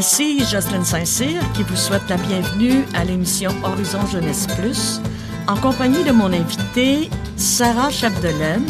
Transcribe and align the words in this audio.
Ici 0.00 0.42
Jocelyne 0.46 0.82
Saint-Cyr 0.82 1.42
qui 1.52 1.62
vous 1.62 1.76
souhaite 1.76 2.08
la 2.08 2.16
bienvenue 2.16 2.86
à 2.94 3.04
l'émission 3.04 3.50
Horizon 3.62 4.06
Jeunesse 4.06 4.46
Plus 4.56 4.98
en 5.46 5.56
compagnie 5.56 6.02
de 6.04 6.10
mon 6.10 6.32
invitée 6.32 7.10
Sarah 7.36 7.90
Chapdelaine 7.90 8.64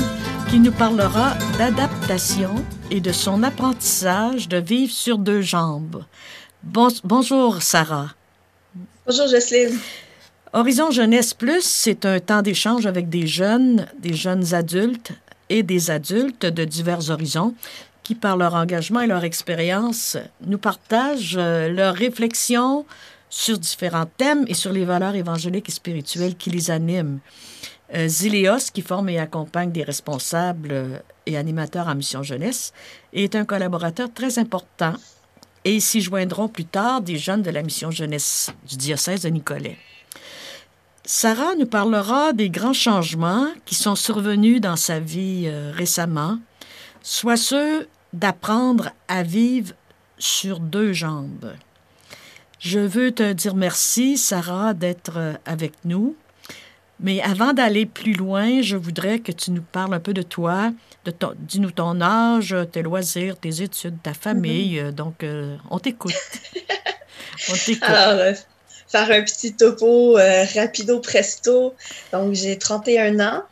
qui 0.48 0.58
nous 0.58 0.72
parlera 0.72 1.34
d'adaptation 1.56 2.56
et 2.90 3.00
de 3.00 3.12
son 3.12 3.45
apprentissage 3.45 4.48
de 4.48 4.56
vivre 4.56 4.92
sur 4.92 5.18
deux 5.18 5.40
jambes. 5.40 6.02
bonjour 6.64 7.62
Sarah. 7.62 8.08
Bonjour 9.06 9.28
Jocelyne. 9.28 9.78
Horizon 10.52 10.91
Jeunesse 10.91 11.33
Plus, 11.33 11.62
c'est 11.62 12.06
un 12.06 12.19
temps 12.19 12.42
d'échange 12.42 12.86
avec 12.86 13.08
des 13.08 13.28
jeunes, 13.28 13.86
des 14.00 14.14
jeunes 14.14 14.52
adultes 14.52 15.12
et 15.48 15.62
des 15.62 15.92
adultes 15.92 16.47
de 16.47 16.64
divers 16.64 17.08
horizons 17.08 17.55
qui, 18.02 18.14
par 18.14 18.36
leur 18.36 18.54
engagement 18.54 19.00
et 19.00 19.06
leur 19.06 19.24
expérience, 19.24 20.16
nous 20.46 20.58
partagent 20.58 21.36
euh, 21.38 21.68
leurs 21.68 21.95
réflexions 21.95 22.86
sur 23.28 23.58
différents 23.58 24.10
thèmes 24.16 24.45
et 24.48 24.54
sur 24.54 24.72
les 24.72 24.84
valeurs 24.84 25.14
évangéliques 25.14 25.68
et 25.68 25.72
spirituelles 25.72 26.36
qui 26.36 26.50
les 26.50 26.70
animent. 26.70 27.20
Euh, 27.94 28.08
Zileos, 28.08 28.70
qui 28.72 28.82
forme 28.82 29.08
et 29.08 29.18
accompagne 29.18 29.72
des 29.72 29.82
responsables 29.82 30.72
euh, 30.72 30.98
et 31.27 31.36
animateurs 31.36 31.88
en 31.88 31.94
mission 31.94 32.22
jeunesse, 32.22 32.72
est 33.12 33.34
un 33.34 33.44
collaborateur 33.44 34.12
très 34.12 34.38
important 34.38 34.94
et 35.64 35.78
s'y 35.78 36.00
joindront 36.00 36.48
plus 36.48 36.64
tard 36.64 37.02
des 37.02 37.19
jeunes 37.19 37.42
de 37.42 37.50
la 37.50 37.62
mission 37.62 37.91
jeunesse 37.91 38.50
du 38.69 38.77
diocèse 38.77 39.22
de 39.22 39.28
Nicolet. 39.28 39.77
Sarah 41.05 41.55
nous 41.58 41.66
parlera 41.66 42.32
des 42.32 42.50
grands 42.50 42.72
changements 42.72 43.48
qui 43.66 43.75
sont 43.75 43.97
survenus 43.97 44.60
dans 44.60 44.77
sa 44.77 45.00
vie 45.00 45.50
récemment, 45.72 46.38
soit 47.03 47.37
ceux 47.37 47.89
d'apprendre 48.12 48.91
à 49.09 49.23
vivre 49.23 49.75
sur 50.19 50.61
deux 50.61 50.93
jambes. 50.93 51.55
Je 52.59 52.79
veux 52.79 53.12
te 53.12 53.33
dire 53.33 53.55
merci, 53.55 54.19
Sarah, 54.19 54.75
d'être 54.75 55.17
euh, 55.17 55.33
avec 55.47 55.73
nous. 55.84 56.15
Mais 57.03 57.23
avant 57.23 57.55
d'aller 57.55 57.87
plus 57.87 58.12
loin, 58.12 58.61
je 58.61 58.77
voudrais 58.77 59.21
que 59.21 59.33
tu 59.33 59.53
nous 59.53 59.62
parles 59.62 59.95
un 59.95 60.01
peu 60.01 60.12
de 60.12 60.21
toi, 60.21 60.71
de 61.06 61.11
ton, 61.11 61.33
dis-nous 61.39 61.71
ton 61.71 62.03
âge, 62.03 62.55
tes 62.73 62.83
loisirs, 62.83 63.39
tes 63.39 63.62
études, 63.62 64.03
ta 64.03 64.12
famille. 64.12 64.78
Mm-hmm. 64.78 64.91
Donc, 64.91 65.25
euh, 65.25 65.56
on 65.71 65.78
t'écoute. 65.78 66.12
on 67.48 67.55
t'écoute. 67.55 67.89
Alors, 67.89 68.37
faire 68.89 69.11
un 69.11 69.23
petit 69.23 69.55
topo 69.55 70.19
euh, 70.19 70.45
rapido 70.55 71.01
presto. 71.01 71.75
Donc, 72.12 72.34
j'ai 72.34 72.59
31 72.59 73.21
ans. 73.21 73.43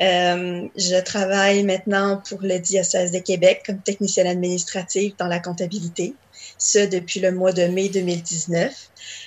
Euh, 0.00 0.66
je 0.76 1.02
travaille 1.02 1.64
maintenant 1.64 2.22
pour 2.28 2.40
le 2.42 2.58
diocèse 2.58 3.12
de 3.12 3.18
Québec 3.18 3.62
comme 3.66 3.78
technicienne 3.78 4.26
administrative 4.26 5.14
dans 5.18 5.26
la 5.26 5.38
comptabilité, 5.38 6.14
ce 6.58 6.86
depuis 6.86 7.20
le 7.20 7.32
mois 7.32 7.52
de 7.52 7.64
mai 7.64 7.88
2019. 7.88 8.72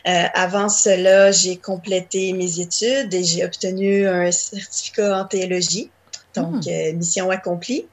Euh, 0.08 0.24
avant 0.34 0.70
cela, 0.70 1.32
j'ai 1.32 1.58
complété 1.58 2.34
mes 2.34 2.60
études 2.60 3.14
et 3.14 3.24
j'ai 3.24 3.44
obtenu 3.44 4.08
un 4.08 4.32
certificat 4.32 5.20
en 5.20 5.26
théologie. 5.26 5.90
Donc, 6.36 6.66
hmm. 6.66 6.70
euh, 6.70 6.94
mission 6.94 7.30
accomplie. 7.32 7.86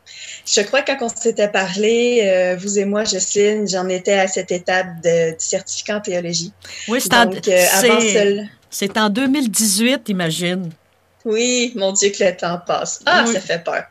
Je 0.45 0.61
crois 0.61 0.83
que 0.83 0.93
quand 0.99 1.07
on 1.07 1.09
s'était 1.09 1.49
parlé, 1.49 2.21
euh, 2.25 2.57
vous 2.57 2.79
et 2.79 2.85
moi, 2.85 3.05
Jocelyne, 3.05 3.67
j'en 3.67 3.89
étais 3.89 4.13
à 4.13 4.29
cette 4.29 4.53
étape 4.53 5.01
de, 5.03 5.31
du 5.31 5.37
certificat 5.39 5.97
en 5.97 6.01
théologie. 6.01 6.53
Oui, 6.89 7.01
c'est 7.01 7.15
en, 7.15 7.31
euh, 7.33 8.43
c'est 8.71 8.99
en 8.99 9.09
2018, 9.09 10.09
imagine. 10.11 10.71
Oui, 11.27 11.73
mon 11.75 11.91
Dieu, 11.91 12.11
que 12.17 12.23
le 12.23 12.37
temps 12.37 12.61
passe. 12.65 13.01
Ah, 13.05 13.27
ça 13.27 13.41
fait 13.41 13.59
peur. 13.65 13.83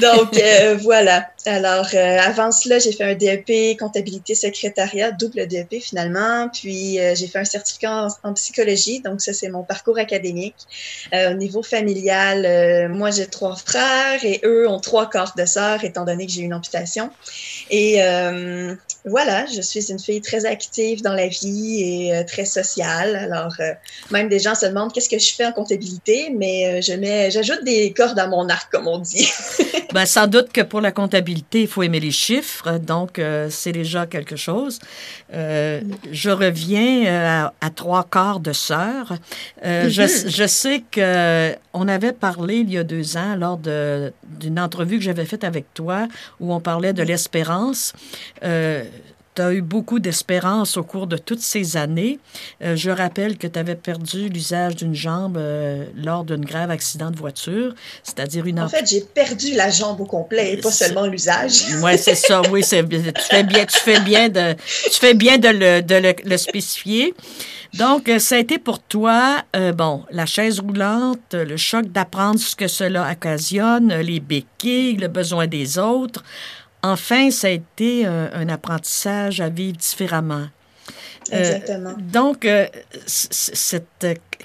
Donc, 0.00 0.38
euh, 0.38 0.78
voilà. 0.80 1.28
Alors, 1.48 1.88
euh, 1.94 2.18
avant 2.20 2.52
cela, 2.52 2.78
j'ai 2.78 2.92
fait 2.92 3.04
un 3.04 3.14
DEP 3.14 3.78
comptabilité 3.78 4.34
secrétariat, 4.34 5.12
double 5.12 5.46
DEP 5.46 5.80
finalement. 5.80 6.48
Puis, 6.52 7.00
euh, 7.00 7.14
j'ai 7.14 7.26
fait 7.26 7.38
un 7.38 7.44
certificat 7.44 8.08
en, 8.22 8.34
psychologie. 8.34 9.00
Donc, 9.00 9.22
ça, 9.22 9.32
c'est 9.32 9.48
mon 9.48 9.62
parcours 9.62 9.98
académique. 9.98 10.56
au 11.12 11.34
niveau 11.34 11.62
familial, 11.62 12.88
moi, 12.90 13.10
j'ai 13.10 13.26
trois 13.26 13.56
frères 13.56 14.24
et 14.24 14.40
eux 14.44 14.68
ont 14.68 14.80
trois 14.80 15.08
quarts 15.08 15.34
de 15.36 15.46
sœurs, 15.46 15.84
étant 15.84 16.04
donné 16.04 16.26
que 16.26 16.32
j'ai 16.32 16.42
une 16.42 16.54
amputation. 16.54 17.10
Et 17.70 18.00
voilà, 19.08 19.46
je 19.46 19.60
suis 19.60 19.90
une 19.90 19.98
fille 19.98 20.20
très 20.20 20.44
active 20.44 21.02
dans 21.02 21.14
la 21.14 21.28
vie 21.28 21.82
et 21.82 22.14
euh, 22.14 22.24
très 22.24 22.44
sociale. 22.44 23.16
Alors, 23.16 23.54
euh, 23.60 23.72
même 24.10 24.28
des 24.28 24.38
gens 24.38 24.54
se 24.54 24.66
demandent 24.66 24.92
qu'est-ce 24.92 25.08
que 25.08 25.18
je 25.18 25.34
fais 25.34 25.46
en 25.46 25.52
comptabilité, 25.52 26.32
mais 26.36 26.66
euh, 26.66 26.80
je 26.80 26.92
mets, 26.92 27.30
j'ajoute 27.30 27.64
des 27.64 27.92
cordes 27.92 28.18
à 28.18 28.26
mon 28.26 28.48
arc, 28.48 28.70
comme 28.70 28.86
on 28.86 28.98
dit. 28.98 29.30
ben, 29.94 30.06
sans 30.06 30.26
doute 30.26 30.52
que 30.52 30.60
pour 30.60 30.80
la 30.80 30.92
comptabilité, 30.92 31.37
il 31.52 31.68
faut 31.68 31.82
aimer 31.82 32.00
les 32.00 32.10
chiffres, 32.10 32.78
donc 32.78 33.20
c'est 33.50 33.72
déjà 33.72 34.06
quelque 34.06 34.36
chose. 34.36 34.78
je 35.32 36.30
reviens 36.30 37.52
à, 37.60 37.70
trois 37.70 38.04
quarts 38.04 38.40
de 38.40 38.52
sœur. 38.52 39.14
je, 39.62 39.68
mm-hmm. 39.68 40.36
je, 40.36 40.46
sais 40.46 40.82
que 40.90 41.54
on 41.72 41.88
avait 41.88 42.12
parlé 42.12 42.56
il 42.58 42.70
y 42.70 42.78
a 42.78 42.84
deux 42.84 43.16
ans 43.16 43.36
lors 43.36 43.58
d'une 43.58 44.60
entrevue 44.60 44.98
que 44.98 45.04
j'avais 45.04 45.24
faite 45.24 45.44
avec 45.44 45.72
toi 45.74 46.08
où 46.40 46.52
on 46.52 46.60
parlait 46.60 46.92
de 46.92 47.02
l'espérance 47.02 47.92
tu 49.38 49.42
as 49.42 49.52
eu 49.52 49.62
beaucoup 49.62 50.00
d'espérance 50.00 50.76
au 50.76 50.82
cours 50.82 51.06
de 51.06 51.16
toutes 51.16 51.40
ces 51.40 51.76
années. 51.76 52.18
Euh, 52.62 52.74
je 52.74 52.90
rappelle 52.90 53.38
que 53.38 53.46
tu 53.46 53.56
avais 53.56 53.76
perdu 53.76 54.28
l'usage 54.28 54.74
d'une 54.74 54.94
jambe 54.94 55.36
euh, 55.36 55.84
lors 55.94 56.24
d'un 56.24 56.40
grave 56.40 56.70
accident 56.72 57.12
de 57.12 57.16
voiture, 57.16 57.74
c'est-à-dire 58.02 58.46
une... 58.46 58.58
En 58.58 58.68
fait, 58.68 58.84
j'ai 58.88 59.00
perdu 59.00 59.54
la 59.54 59.70
jambe 59.70 60.00
au 60.00 60.06
complet 60.06 60.54
et 60.54 60.56
pas 60.56 60.72
seulement 60.72 61.06
l'usage. 61.06 61.66
oui, 61.82 61.96
c'est 61.96 62.16
ça. 62.16 62.42
Oui, 62.50 62.62
tu 62.62 62.68
fais 62.68 62.82
bien, 63.44 63.64
tu 63.64 63.78
fais 63.78 64.00
bien 64.00 64.28
de, 64.28 64.54
tu 64.54 64.98
fais 64.98 65.14
bien 65.14 65.38
de 65.38 65.48
le, 65.48 65.82
de 65.82 66.14
le, 66.24 66.36
spécifier. 66.36 67.14
Donc, 67.74 68.08
euh, 68.08 68.18
ça 68.18 68.36
a 68.36 68.38
été 68.38 68.58
pour 68.58 68.80
toi, 68.80 69.44
bon, 69.76 70.02
la 70.10 70.26
chaise 70.26 70.58
roulante, 70.58 71.34
le 71.34 71.56
choc 71.56 71.86
d'apprendre 71.86 72.40
ce 72.40 72.56
que 72.56 72.66
cela 72.66 73.08
occasionne, 73.12 73.94
les 74.00 74.20
béquilles, 74.20 74.96
le 74.96 75.08
besoin 75.08 75.46
des 75.46 75.78
autres. 75.78 76.24
Enfin, 76.88 77.30
ça 77.30 77.48
a 77.48 77.50
été 77.50 78.06
euh, 78.06 78.28
un 78.32 78.48
apprentissage 78.48 79.42
à 79.42 79.50
vivre 79.50 79.76
différemment. 79.76 80.46
Euh, 81.32 81.38
Exactement. 81.38 81.94
donc, 81.98 82.46
euh, 82.46 82.66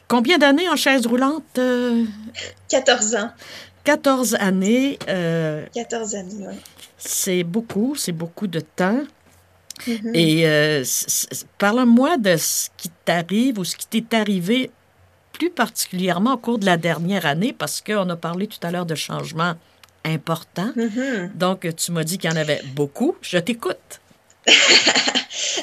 combien 0.10 0.38
d'années 0.38 0.68
en 0.68 0.76
chaise 0.76 1.08
roulante? 1.08 1.58
14 2.70 3.16
ans. 3.16 3.30
14 3.86 4.36
années. 4.36 5.00
14 5.74 6.16
années, 6.16 6.48
oui. 6.50 6.56
C'est 6.98 7.44
beaucoup, 7.44 7.96
c'est 7.96 8.12
beaucoup 8.12 8.48
de 8.48 8.60
temps. 8.60 9.04
Mm-hmm. 9.88 10.12
Et 10.14 10.84
parle-moi 11.58 12.18
de 12.18 12.36
ce 12.36 12.68
qui 12.76 12.90
t'arrive 13.06 13.60
ou 13.60 13.64
ce 13.64 13.78
qui 13.78 13.88
t'est 13.88 14.18
arrivé 14.18 14.70
plus 15.32 15.50
particulièrement 15.50 16.34
au 16.34 16.38
cours 16.38 16.60
de 16.60 16.66
la 16.66 16.78
dernière 16.78 17.26
année, 17.26 17.54
parce 17.58 17.82
qu'on 17.82 18.10
a 18.10 18.16
parlé 18.18 18.48
tout 18.48 18.60
à 18.62 18.72
l'heure 18.72 18.86
de 18.86 18.96
changement 18.96 19.56
important. 20.06 20.72
Mm-hmm. 20.76 21.34
Donc, 21.36 21.68
tu 21.76 21.92
m'as 21.92 22.04
dit 22.04 22.18
qu'il 22.18 22.30
y 22.30 22.34
en 22.34 22.38
avait 22.38 22.62
beaucoup. 22.76 23.16
Je 23.22 23.38
t'écoute. 23.38 24.02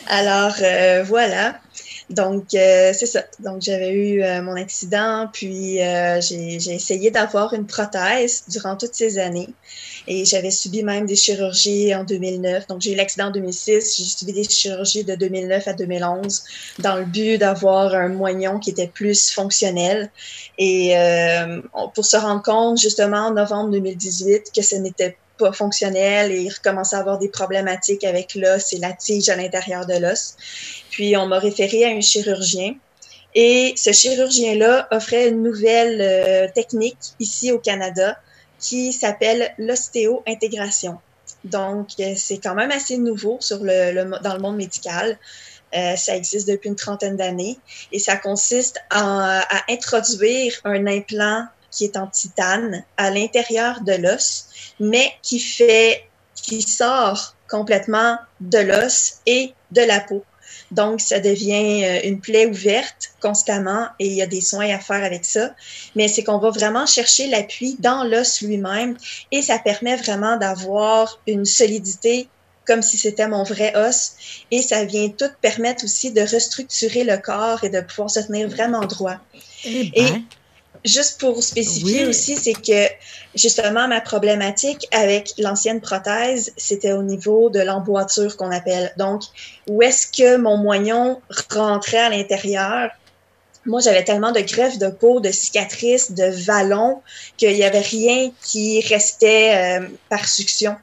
Alors, 0.09 0.55
euh, 0.63 1.05
voilà. 1.07 1.61
Donc, 2.11 2.55
euh, 2.55 2.93
c'est 2.93 3.07
ça. 3.07 3.23
Donc, 3.39 3.63
j'avais 3.63 3.93
eu 3.93 4.23
euh, 4.23 4.43
mon 4.43 4.57
accident, 4.57 5.29
puis 5.33 5.77
j'ai 6.21 6.75
essayé 6.75 7.11
d'avoir 7.11 7.55
une 7.55 7.67
prothèse 7.67 8.45
durant 8.49 8.77
toutes 8.77 8.95
ces 8.95 9.19
années. 9.19 9.49
Et 10.09 10.25
j'avais 10.25 10.51
subi 10.51 10.83
même 10.83 11.07
des 11.07 11.15
chirurgies 11.15 11.95
en 11.95 12.03
2009. 12.03 12.67
Donc, 12.67 12.81
j'ai 12.81 12.93
eu 12.93 12.97
l'accident 12.97 13.27
en 13.27 13.31
2006. 13.31 13.97
J'ai 13.97 14.05
subi 14.05 14.33
des 14.33 14.45
chirurgies 14.45 15.05
de 15.05 15.15
2009 15.15 15.69
à 15.69 15.73
2011 15.73 16.43
dans 16.81 16.97
le 16.97 17.05
but 17.05 17.39
d'avoir 17.39 17.95
un 17.95 18.09
moignon 18.09 18.59
qui 18.59 18.71
était 18.71 18.89
plus 18.89 19.31
fonctionnel. 19.31 20.11
Et 20.59 20.97
euh, 20.99 21.61
pour 21.95 22.05
se 22.05 22.17
rendre 22.17 22.43
compte, 22.43 22.81
justement, 22.81 23.29
en 23.29 23.35
novembre 23.35 23.71
2018, 23.71 24.51
que 24.55 24.63
ce 24.63 24.77
n'était 24.77 25.11
pas 25.11 25.30
fonctionnel 25.53 26.33
et 26.33 26.43
il 26.43 26.51
recommençait 26.51 26.97
à 26.97 27.01
avoir 27.01 27.19
des 27.19 27.29
problématiques 27.29 28.05
avec 28.05 28.35
l'os 28.35 28.73
et 28.73 28.79
la 28.79 28.93
tige 28.93 29.29
à 29.29 29.37
l'intérieur 29.37 29.87
de 29.87 29.95
l'os. 29.95 30.37
Puis, 30.91 31.17
on 31.17 31.27
m'a 31.27 31.39
référé 31.39 31.85
à 31.85 31.89
un 31.89 32.01
chirurgien. 32.01 32.75
Et 33.35 33.75
ce 33.77 33.93
chirurgien-là 33.93 34.89
offrait 34.91 35.29
une 35.29 35.43
nouvelle 35.43 36.01
euh, 36.01 36.49
technique 36.53 36.99
ici 37.21 37.53
au 37.53 37.59
Canada 37.59 38.19
qui 38.59 38.93
s'appelle 38.93 39.55
l'ostéo-intégration. 39.59 40.99
Donc, 41.45 41.89
euh, 42.01 42.15
c'est 42.17 42.39
quand 42.39 42.55
même 42.55 42.71
assez 42.71 42.99
nouveau 42.99 43.39
sur 43.41 43.59
le, 43.63 44.19
dans 44.23 44.35
le 44.35 44.41
monde 44.41 44.57
médical. 44.57 45.19
Euh, 45.75 45.95
ça 45.95 46.17
existe 46.17 46.49
depuis 46.49 46.69
une 46.69 46.77
trentaine 46.77 47.17
d'années 47.17 47.57
et 47.93 48.01
ça 48.01 48.17
consiste 48.17 48.81
à 48.91 49.45
introduire 49.69 50.53
un 50.65 50.87
implant 50.89 51.47
qui 51.71 51.85
est 51.85 51.97
en 51.97 52.07
titane 52.07 52.85
à 52.97 53.11
l'intérieur 53.11 53.81
de 53.83 53.93
l'os, 53.93 54.49
mais 54.81 55.13
qui 55.23 55.39
fait, 55.39 56.05
qui 56.35 56.63
sort 56.63 57.37
complètement 57.49 58.17
de 58.41 58.59
l'os 58.59 59.21
et 59.27 59.53
de 59.71 59.83
la 59.83 60.01
peau. 60.01 60.25
Donc, 60.71 61.01
ça 61.01 61.21
devient 61.21 61.85
euh, 61.85 62.01
une 62.05 62.21
plaie 62.21 62.47
ouverte 62.47 63.13
constamment 63.21 63.89
et 63.99 64.07
il 64.07 64.15
y 64.15 64.23
a 64.23 64.27
des 64.27 64.41
soins 64.41 64.73
à 64.73 64.79
faire 64.79 65.05
avec 65.05 65.25
ça. 65.25 65.55
Mais 65.97 66.09
c'est 66.09 66.23
qu'on 66.23 66.39
va 66.39 66.51
vraiment 66.51 66.87
chercher 66.87 67.27
l'appui 67.27 67.77
dans 67.81 68.05
l'os 68.05 68.41
lui-même 68.41 68.97
et 69.33 69.43
ça 69.43 69.59
permet 69.59 69.97
vraiment 69.97 70.37
d'avoir 70.37 71.21
une 71.27 71.45
solidité 71.45 72.29
comme 72.67 72.83
si 72.83 72.97
c'était 72.97 73.27
mon 73.27 73.43
vrai 73.43 73.73
os. 73.77 74.13
Et 74.53 74.63
ça 74.63 74.85
vient 74.85 75.09
tout 75.09 75.31
permettre 75.41 75.85
aussi 75.85 76.13
de 76.13 76.21
restructurer 76.21 77.03
le 77.03 77.17
corps 77.19 77.65
et 77.65 77.69
de 77.69 77.81
pouvoir 77.81 78.11
se 78.11 78.21
tenir 78.21 78.49
vraiment 78.49 78.87
droit. 78.87 79.17
Eh 79.65 79.91
ben. 79.91 79.93
Et 79.95 80.23
juste 80.85 81.21
pour 81.21 81.43
spécifier 81.43 82.07
aussi, 82.07 82.37
c'est 82.37 82.55
que 82.55 82.89
justement, 83.35 83.89
ma 83.89 84.01
problématique 84.01 84.87
avec 84.93 85.33
l'ancienne 85.39 85.81
prothèse, 85.81 86.53
c'était 86.57 86.93
au 86.93 87.03
niveau 87.03 87.51
de 87.51 87.61
l'emboîture 87.61 88.37
qu'on 88.37 88.51
appelle. 88.51 88.93
Donc, 88.97 89.23
où 89.69 89.83
est-ce 89.83 90.07
que 90.07 90.37
mon 90.37 90.57
moignon 90.57 91.21
rentrait 91.51 91.99
à 91.99 92.09
l'intérieur? 92.11 92.91
Moi, 93.67 93.81
j'avais 93.81 94.05
tellement 94.05 94.33
de 94.33 94.41
greffes 94.41 94.79
de 94.79 94.89
peau, 94.89 95.21
de 95.21 95.31
cicatrices, 95.31 96.13
de 96.13 96.25
vallons, 96.45 97.03
qu'il 97.37 97.55
n'y 97.55 97.65
avait 97.65 97.81
rien 97.81 98.31
qui 98.43 98.81
restait 98.81 99.81
euh, 99.81 99.87
par 100.09 100.27
succion. 100.27 100.77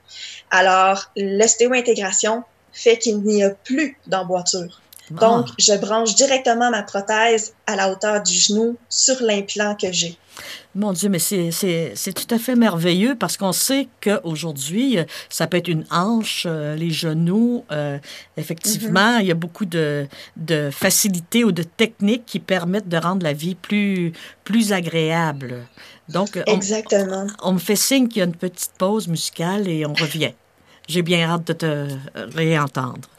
Alors, 0.52 1.12
l'ostéo-intégration 1.16 2.44
fait 2.72 2.98
qu'il 2.98 3.20
n'y 3.22 3.44
a 3.44 3.50
plus 3.50 3.98
d'emboîture. 4.06 4.82
Donc, 5.12 5.48
je 5.58 5.74
branche 5.74 6.16
directement 6.16 6.70
ma 6.70 6.84
prothèse 6.84 7.54
à 7.66 7.76
la 7.76 7.92
hauteur 7.92 8.22
du 8.22 8.34
genou 8.34 8.78
sur 8.90 9.16
l'implant 9.22 9.76
que 9.76 9.92
j'ai. 9.92 10.18
Mon 10.76 10.94
Dieu, 10.94 11.10
mais 11.10 11.18
c'est 11.20 12.14
tout 12.14 12.36
à 12.36 12.38
fait 12.38 12.56
merveilleux 12.56 13.16
parce 13.16 13.38
qu'on 13.38 13.54
sait 13.54 13.88
qu'aujourd'hui, 14.02 15.00
ça 15.30 15.48
peut 15.48 15.58
être 15.58 15.70
une 15.70 15.86
hanche, 15.90 16.44
euh, 16.46 16.76
les 16.76 16.92
genoux. 16.92 17.64
Euh, 17.72 17.98
effectivement, 18.36 19.18
mm-hmm. 19.18 19.22
il 19.22 19.28
y 19.28 19.32
a 19.32 19.36
beaucoup 19.36 19.66
de, 19.66 20.08
de 20.36 20.70
facilités 20.72 21.44
ou 21.44 21.52
de 21.52 21.64
techniques 21.64 22.26
qui 22.26 22.40
permettent 22.40 22.90
de 22.90 22.98
rendre 22.98 23.24
la 23.24 23.34
vie 23.34 23.56
plus, 23.56 24.14
plus 24.44 24.74
agréable. 24.74 25.66
Donc, 26.10 26.40
Exactement. 26.46 27.26
On, 27.42 27.50
on 27.50 27.54
me 27.54 27.60
fait 27.60 27.76
signe 27.76 28.08
qu'il 28.08 28.20
y 28.20 28.22
a 28.22 28.26
une 28.26 28.36
petite 28.36 28.74
pause 28.78 29.08
musicale 29.08 29.68
et 29.68 29.86
on 29.86 29.94
revient. 29.94 30.34
J'ai 30.88 31.02
bien 31.02 31.28
hâte 31.28 31.48
de 31.48 31.54
te 31.54 31.88
réentendre. 32.36 33.10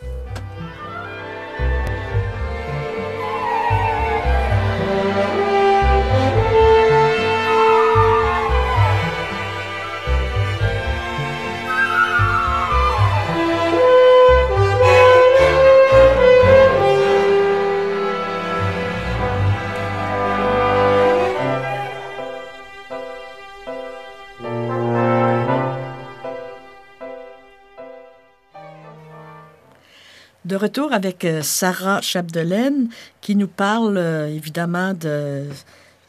Retour 30.59 30.93
avec 30.93 31.25
euh, 31.25 31.43
Sarah 31.43 32.01
Chapdelaine 32.03 32.89
qui 33.21 33.35
nous 33.35 33.49
parle 33.49 33.97
euh, 33.97 34.29
évidemment 34.29 34.93
de 34.93 35.47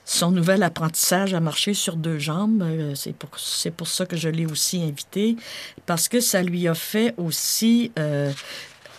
son 0.05 0.31
nouvel 0.31 0.63
apprentissage 0.63 1.33
à 1.33 1.39
marcher 1.39 1.73
sur 1.73 1.95
deux 1.95 2.19
jambes. 2.19 2.61
Euh, 2.63 2.95
c'est 2.95 3.13
pour, 3.13 3.29
c'est 3.37 3.71
pour 3.71 3.87
ça 3.87 4.05
que 4.05 4.17
je 4.17 4.27
l'ai 4.27 4.45
aussi 4.45 4.83
invitée, 4.83 5.37
parce 5.85 6.07
que 6.09 6.19
ça 6.19 6.41
lui 6.41 6.67
a 6.67 6.73
fait 6.73 7.13
aussi 7.17 7.91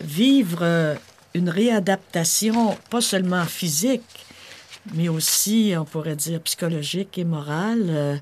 vivre 0.01 0.97
une 1.35 1.51
réadaptation, 1.51 2.77
pas 2.89 3.01
seulement 3.03 3.45
physique, 3.45 4.03
mais 4.95 5.09
aussi, 5.09 5.75
on 5.77 5.85
pourrait 5.85 6.17
dire, 6.17 6.41
psychologique 6.41 7.19
et 7.19 7.25
morale. 7.25 8.21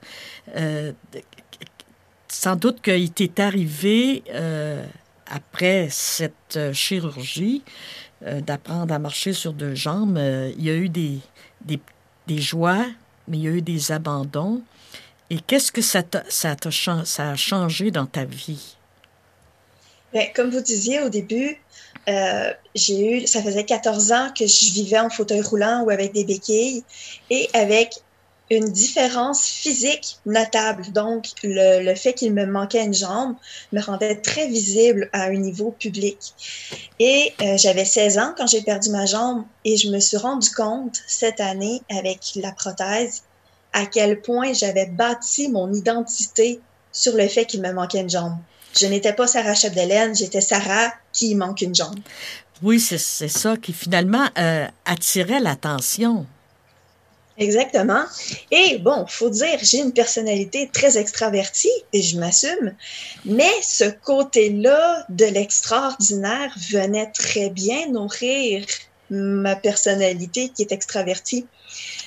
sans 2.28 2.56
doute 2.56 2.80
qu'il 2.82 3.12
t'est 3.12 3.38
arrivé 3.38 4.25
après 5.28 5.88
cette 5.90 6.56
euh, 6.56 6.72
chirurgie, 6.72 7.62
euh, 8.26 8.40
d'apprendre 8.40 8.92
à 8.92 8.98
marcher 8.98 9.32
sur 9.32 9.52
deux 9.52 9.75
jambes, 9.75 10.19
euh, 10.19 10.52
il 10.56 10.64
y 10.64 10.70
a 10.70 10.75
eu 10.75 10.88
des, 10.88 11.20
joies, 12.28 12.86
mais 13.26 13.38
il 13.38 13.44
y 13.44 13.48
a 13.48 13.50
eu 13.50 13.62
des 13.62 13.92
abandons. 13.92 14.62
Et 15.30 15.38
qu'est-ce 15.40 15.70
que 15.70 15.82
ça, 15.82 16.02
ça 16.28 16.56
a 17.30 17.36
changé 17.36 17.90
dans 17.90 18.06
ta 18.06 18.25
vie? 18.25 18.76
Bien, 20.12 20.26
comme 20.34 20.50
vous 20.50 20.62
disiez 20.62 21.02
au 21.02 21.10
début, 21.10 21.58
j'ai 22.75 23.22
eu, 23.22 23.26
ça 23.26 23.42
faisait 23.42 23.64
14 23.64 24.12
ans 24.12 24.30
que 24.36 24.46
je 24.46 24.72
vivais 24.72 24.98
en 24.98 25.10
fauteuil 25.10 25.42
roulant 25.42 25.82
ou 25.82 25.90
avec 25.90 26.14
des 26.14 26.25
béquilles 26.25 26.82
et 27.28 27.50
avec 27.52 28.00
une 28.50 28.70
différence 28.70 29.46
physique 29.46 30.18
notable. 30.26 30.90
Donc, 30.92 31.26
le, 31.42 31.84
le 31.84 31.94
fait 31.94 32.14
qu'il 32.14 32.32
me 32.32 32.46
manquait 32.46 32.84
une 32.84 32.94
jambe 32.94 33.34
me 33.72 33.80
rendait 33.80 34.16
très 34.16 34.46
visible 34.46 35.10
à 35.12 35.24
un 35.24 35.34
niveau 35.34 35.70
public. 35.70 36.18
Et 36.98 37.32
euh, 37.42 37.56
j'avais 37.56 37.84
16 37.84 38.18
ans 38.18 38.34
quand 38.36 38.46
j'ai 38.46 38.62
perdu 38.62 38.90
ma 38.90 39.06
jambe 39.06 39.44
et 39.64 39.76
je 39.76 39.90
me 39.90 40.00
suis 40.00 40.16
rendu 40.16 40.50
compte 40.50 40.98
cette 41.06 41.40
année 41.40 41.82
avec 41.90 42.20
la 42.36 42.52
prothèse 42.52 43.22
à 43.72 43.86
quel 43.86 44.20
point 44.20 44.52
j'avais 44.52 44.86
bâti 44.86 45.48
mon 45.48 45.72
identité 45.72 46.60
sur 46.90 47.14
le 47.16 47.28
fait 47.28 47.44
qu'il 47.44 47.60
me 47.60 47.72
manquait 47.72 48.00
une 48.00 48.10
jambe. 48.10 48.36
Je 48.78 48.86
n'étais 48.86 49.12
pas 49.12 49.26
Sarah 49.26 49.54
Chapdelaine, 49.54 50.14
j'étais 50.14 50.40
Sarah 50.40 50.92
qui 51.12 51.34
manque 51.34 51.60
une 51.62 51.74
jambe. 51.74 51.98
Oui, 52.62 52.80
c'est 52.80 52.98
ça 52.98 53.56
qui 53.56 53.72
finalement 53.72 54.26
euh, 54.36 54.66
attirait 54.84 55.40
l'attention. 55.40 56.26
Exactement. 57.38 58.02
Et 58.50 58.79
bon, 58.79 59.06
faut 59.06 59.31
dire, 59.31 59.58
j'ai 59.62 59.79
une 59.79 59.93
personnalité 59.93 60.69
très 60.73 60.99
extravertie 60.99 61.70
et 61.93 62.02
je 62.02 62.19
m'assume, 62.19 62.75
mais 63.25 63.50
ce 63.62 63.85
côté-là 63.85 65.06
de 65.08 65.25
l'extraordinaire 65.25 66.52
venait 66.70 67.11
très 67.12 67.50
bien 67.50 67.88
nourrir 67.90 68.67
ma 69.11 69.55
personnalité 69.55 70.50
qui 70.55 70.62
est 70.62 70.73
extravertie. 70.73 71.46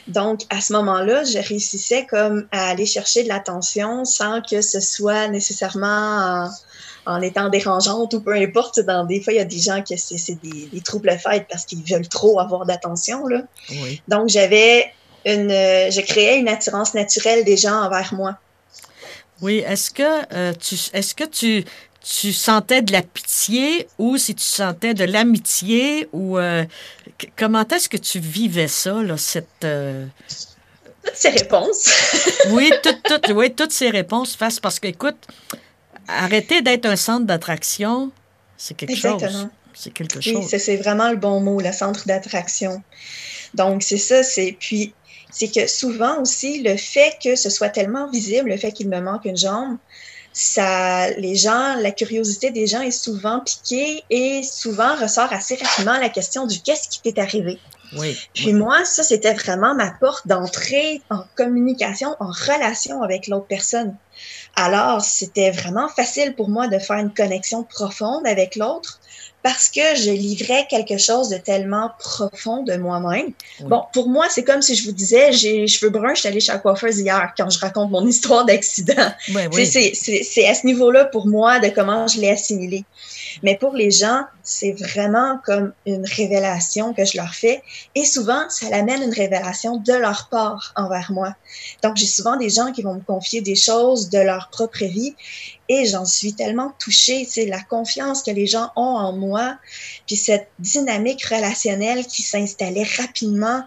Donc, 0.07 0.41
à 0.49 0.59
ce 0.59 0.73
moment-là, 0.73 1.23
je 1.23 1.37
réussissais 1.37 2.05
comme 2.09 2.47
à 2.51 2.69
aller 2.69 2.85
chercher 2.85 3.23
de 3.23 3.29
l'attention 3.29 4.03
sans 4.03 4.41
que 4.41 4.61
ce 4.61 4.81
soit 4.81 5.29
nécessairement 5.29 6.49
en, 7.05 7.21
étant 7.21 7.49
dérangeante 7.49 8.13
ou 8.13 8.21
peu 8.21 8.35
importe. 8.35 8.81
Dans 8.81 9.05
des 9.05 9.21
fois, 9.21 9.33
il 9.33 9.37
y 9.37 9.39
a 9.39 9.45
des 9.45 9.59
gens 9.59 9.81
qui 9.81 9.97
c'est 9.97 10.41
des, 10.41 10.67
des 10.67 10.81
troubles 10.81 11.17
fêtes 11.17 11.45
parce 11.49 11.65
qu'ils 11.65 11.83
veulent 11.83 12.07
trop 12.07 12.39
avoir 12.39 12.65
d'attention. 12.65 13.23
Oui. 13.69 14.01
Donc, 14.07 14.29
j'avais 14.29 14.91
une, 15.25 15.51
euh, 15.51 15.91
je 15.91 16.01
créais 16.01 16.39
une 16.39 16.47
attirance 16.47 16.93
naturelle 16.93 17.43
des 17.43 17.57
gens 17.57 17.83
envers 17.83 18.13
moi. 18.13 18.37
Oui, 19.41 19.63
est-ce 19.67 19.91
que 19.91 20.33
euh, 20.33 20.53
tu, 20.53 20.75
est-ce 20.93 21.15
que 21.15 21.23
tu, 21.23 21.65
tu 22.01 22.31
sentais 22.31 22.81
de 22.81 22.91
la 22.91 23.01
pitié 23.01 23.87
ou 23.97 24.17
si 24.17 24.35
tu 24.35 24.43
sentais 24.43 24.93
de 24.93 25.03
l'amitié 25.03 26.07
ou 26.13 26.37
euh, 26.37 26.63
comment 27.35 27.65
est-ce 27.67 27.89
que 27.89 27.97
tu 27.97 28.19
vivais 28.19 28.67
ça, 28.67 29.01
là, 29.01 29.17
cette 29.17 29.65
toutes 31.03 31.15
ces 31.15 31.29
réponses. 31.29 31.89
oui, 32.51 32.71
toutes, 32.83 33.31
oui, 33.33 33.53
toutes 33.53 33.71
ces 33.71 33.89
réponses 33.89 34.35
face 34.35 34.59
parce 34.59 34.79
que 34.79 34.87
écoute, 34.87 35.27
arrêter 36.07 36.61
d'être 36.61 36.85
un 36.85 36.95
centre 36.95 37.25
d'attraction, 37.25 38.11
c'est 38.57 38.75
quelque 38.75 38.91
Exactement. 38.91 39.31
chose. 39.31 39.47
C'est 39.73 39.91
quelque 39.91 40.21
chose. 40.21 40.47
Oui, 40.51 40.59
c'est 40.59 40.77
vraiment 40.77 41.09
le 41.09 41.17
bon 41.17 41.39
mot, 41.39 41.59
le 41.59 41.71
centre 41.71 42.05
d'attraction. 42.05 42.83
Donc, 43.53 43.83
c'est 43.83 43.97
ça, 43.97 44.21
c'est. 44.21 44.55
Puis, 44.59 44.93
c'est 45.31 45.51
que 45.51 45.67
souvent 45.67 46.21
aussi, 46.21 46.61
le 46.61 46.77
fait 46.77 47.17
que 47.23 47.35
ce 47.35 47.49
soit 47.49 47.69
tellement 47.69 48.09
visible, 48.09 48.49
le 48.49 48.57
fait 48.57 48.71
qu'il 48.71 48.89
me 48.89 48.99
manque 48.99 49.25
une 49.25 49.37
jambe, 49.37 49.77
ça, 50.33 51.09
les 51.11 51.35
gens, 51.35 51.75
la 51.75 51.91
curiosité 51.91 52.51
des 52.51 52.67
gens 52.67 52.81
est 52.81 52.91
souvent 52.91 53.41
piquée 53.41 54.03
et 54.09 54.43
souvent 54.43 54.95
ressort 54.95 55.31
assez 55.33 55.55
rapidement 55.55 55.97
la 55.97 56.09
question 56.09 56.47
du 56.47 56.61
qu'est-ce 56.61 56.87
qui 56.87 57.01
t'est 57.01 57.19
arrivé. 57.19 57.59
Oui, 57.97 58.17
Puis 58.33 58.53
moi, 58.53 58.85
ça, 58.85 59.03
c'était 59.03 59.33
vraiment 59.33 59.75
ma 59.75 59.91
porte 59.91 60.25
d'entrée 60.25 61.01
en 61.09 61.23
communication, 61.35 62.15
en 62.21 62.27
relation 62.27 63.03
avec 63.03 63.27
l'autre 63.27 63.47
personne. 63.47 63.97
Alors, 64.55 65.01
c'était 65.01 65.51
vraiment 65.51 65.89
facile 65.89 66.33
pour 66.35 66.47
moi 66.47 66.69
de 66.69 66.79
faire 66.79 66.97
une 66.97 67.13
connexion 67.13 67.63
profonde 67.63 68.25
avec 68.25 68.55
l'autre 68.55 69.01
parce 69.43 69.69
que 69.69 69.95
je 69.95 70.11
livrais 70.11 70.67
quelque 70.69 70.97
chose 70.97 71.29
de 71.29 71.37
tellement 71.37 71.91
profond 71.97 72.63
de 72.63 72.75
moi-même. 72.75 73.25
Oui. 73.59 73.65
Bon, 73.67 73.83
pour 73.93 74.09
moi, 74.09 74.27
c'est 74.29 74.43
comme 74.43 74.61
si 74.61 74.75
je 74.75 74.85
vous 74.85 74.91
disais, 74.91 75.31
j'ai 75.31 75.67
cheveux 75.67 75.89
bruns, 75.89 76.13
je 76.13 76.21
suis 76.21 76.27
allée 76.27 76.39
chez 76.39 76.51
la 76.51 76.59
coiffeuse 76.59 76.99
hier 76.99 77.33
quand 77.35 77.49
je 77.49 77.59
raconte 77.59 77.91
mon 77.91 78.05
histoire 78.07 78.45
d'accident. 78.45 79.11
Oui, 79.29 79.41
oui. 79.53 79.65
C'est 79.65 80.47
à 80.47 80.53
ce 80.53 80.65
niveau-là 80.65 81.05
pour 81.05 81.27
moi 81.27 81.59
de 81.59 81.69
comment 81.69 82.07
je 82.07 82.19
l'ai 82.19 82.29
assimilé. 82.29 82.85
Mais 83.43 83.57
pour 83.57 83.73
les 83.73 83.91
gens, 83.91 84.25
c'est 84.43 84.73
vraiment 84.73 85.39
comme 85.45 85.73
une 85.85 86.05
révélation 86.05 86.93
que 86.93 87.05
je 87.05 87.17
leur 87.17 87.33
fais. 87.33 87.63
Et 87.95 88.05
souvent, 88.05 88.49
ça 88.49 88.69
l'amène 88.69 89.01
une 89.01 89.13
révélation 89.13 89.77
de 89.77 89.93
leur 89.93 90.27
part 90.29 90.73
envers 90.75 91.11
moi. 91.11 91.35
Donc, 91.83 91.97
j'ai 91.97 92.05
souvent 92.05 92.37
des 92.37 92.49
gens 92.49 92.71
qui 92.71 92.81
vont 92.81 92.95
me 92.95 93.01
confier 93.01 93.41
des 93.41 93.55
choses 93.55 94.09
de 94.09 94.19
leur 94.19 94.49
propre 94.49 94.83
vie 94.83 95.15
et 95.71 95.85
j'en 95.85 96.03
suis 96.03 96.33
tellement 96.33 96.73
touchée. 96.79 97.25
C'est 97.29 97.45
la 97.45 97.61
confiance 97.61 98.23
que 98.23 98.31
les 98.31 98.45
gens 98.45 98.71
ont 98.75 98.81
en 98.81 99.13
moi, 99.13 99.55
puis 100.05 100.17
cette 100.17 100.49
dynamique 100.59 101.23
relationnelle 101.25 102.05
qui 102.05 102.21
s'installait 102.21 102.87
rapidement. 102.97 103.63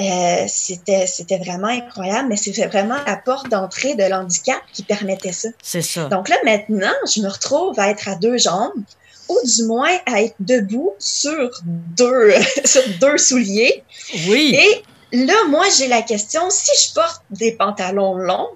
Euh, 0.00 0.46
c'était 0.48 1.06
c'était 1.06 1.36
vraiment 1.36 1.66
incroyable, 1.66 2.30
mais 2.30 2.36
c'est 2.36 2.66
vraiment 2.66 2.96
la 3.06 3.16
porte 3.16 3.50
d'entrée 3.50 3.94
de 3.94 4.04
l'handicap 4.04 4.62
qui 4.72 4.82
permettait 4.82 5.32
ça. 5.32 5.50
C'est 5.62 5.82
ça. 5.82 6.06
Donc 6.06 6.30
là, 6.30 6.36
maintenant, 6.46 6.94
je 7.14 7.20
me 7.20 7.28
retrouve 7.28 7.78
à 7.78 7.90
être 7.90 8.08
à 8.08 8.14
deux 8.14 8.38
jambes, 8.38 8.82
ou 9.28 9.38
du 9.44 9.64
moins 9.64 9.94
à 10.06 10.22
être 10.22 10.34
debout 10.40 10.92
sur 10.98 11.50
deux, 11.66 12.32
sur 12.64 12.82
deux 12.98 13.18
souliers. 13.18 13.84
Oui. 14.28 14.58
Et 14.58 15.16
là, 15.26 15.34
moi, 15.50 15.66
j'ai 15.76 15.88
la 15.88 16.00
question, 16.00 16.48
si 16.48 16.70
je 16.88 16.94
porte 16.94 17.22
des 17.30 17.52
pantalons 17.52 18.16
longs, 18.16 18.48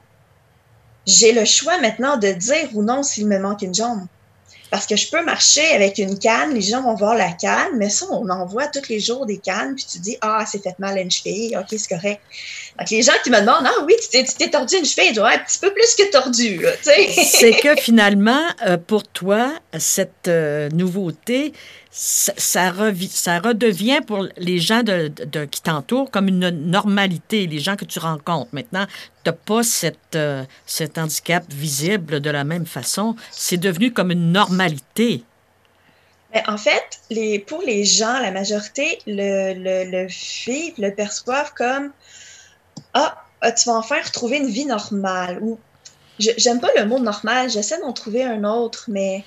j'ai 1.06 1.32
le 1.32 1.44
choix 1.44 1.78
maintenant 1.80 2.16
de 2.16 2.28
dire 2.32 2.68
ou 2.74 2.82
non 2.82 3.02
s'il 3.02 3.26
me 3.26 3.38
manque 3.38 3.62
une 3.62 3.74
jambe. 3.74 4.06
Parce 4.70 4.86
que 4.86 4.96
je 4.96 5.08
peux 5.08 5.24
marcher 5.24 5.66
avec 5.68 5.98
une 5.98 6.18
canne, 6.18 6.52
les 6.52 6.60
gens 6.60 6.82
vont 6.82 6.94
voir 6.94 7.14
la 7.14 7.30
canne, 7.30 7.76
mais 7.76 7.88
ça, 7.88 8.06
on 8.10 8.28
en 8.28 8.46
voit 8.46 8.66
tous 8.66 8.88
les 8.88 8.98
jours 8.98 9.24
des 9.24 9.38
cannes, 9.38 9.76
puis 9.76 9.86
tu 9.90 9.98
dis, 9.98 10.18
ah, 10.20 10.44
c'est 10.46 10.60
fait 10.60 10.76
mal 10.80 10.98
à 10.98 11.00
une 11.00 11.10
cheville, 11.10 11.56
ok, 11.56 11.66
c'est 11.70 11.88
correct. 11.88 12.20
Donc, 12.78 12.90
les 12.90 13.02
gens 13.02 13.12
qui 13.22 13.30
me 13.30 13.40
demandent, 13.40 13.64
ah 13.64 13.84
oui, 13.86 13.94
tu 14.10 14.24
t'es 14.24 14.50
tordu 14.50 14.76
une 14.76 14.84
cheville, 14.84 15.14
je 15.14 15.20
un 15.20 15.38
petit 15.38 15.58
peu 15.60 15.72
plus 15.72 15.94
que 15.94 16.10
tordu, 16.10 16.60
C'est 16.82 17.52
que 17.52 17.76
finalement, 17.80 18.42
euh, 18.66 18.76
pour 18.76 19.04
toi, 19.04 19.52
cette 19.78 20.26
euh, 20.26 20.68
nouveauté, 20.70 21.52
ça, 21.98 22.70
redevient 22.70 24.00
pour 24.06 24.26
les 24.36 24.58
gens 24.58 24.82
de, 24.82 25.08
qui 25.46 25.62
t'entourent 25.62 26.10
comme 26.10 26.28
une 26.28 26.50
normalité, 26.50 27.46
les 27.46 27.58
gens 27.58 27.76
que 27.76 27.86
tu 27.86 27.98
rencontres. 27.98 28.50
Maintenant, 28.52 28.84
tu 29.24 29.30
n'as 29.30 29.32
pas 29.32 29.62
cette, 29.62 30.14
euh, 30.14 30.44
cet 30.66 30.98
handicap 30.98 31.44
visible 31.50 32.20
de 32.20 32.28
la 32.28 32.44
même 32.44 32.66
façon. 32.66 33.16
C'est 33.30 33.56
devenu 33.56 33.94
comme 33.94 34.10
une 34.10 34.30
normalité. 34.30 35.24
Mais 36.34 36.42
en 36.48 36.58
fait, 36.58 37.00
pour 37.46 37.62
les 37.62 37.84
gens, 37.86 38.20
la 38.20 38.30
majorité 38.30 38.98
le, 39.06 39.54
le, 39.54 39.90
le 39.90 40.06
vivent, 40.06 40.74
le 40.76 40.94
perçoivent 40.94 41.54
comme 41.54 41.92
ah, 42.92 43.24
ah, 43.40 43.52
tu 43.52 43.70
vas 43.70 43.76
enfin 43.76 44.02
retrouver 44.04 44.36
une 44.36 44.50
vie 44.50 44.66
normale. 44.66 45.38
Ou 45.40 45.58
j'aime 46.18 46.60
pas 46.60 46.68
le 46.76 46.84
mot 46.84 46.98
normal, 46.98 47.48
j'essaie 47.48 47.80
d'en 47.80 47.94
trouver 47.94 48.22
un 48.22 48.44
autre, 48.44 48.84
mais 48.88 49.24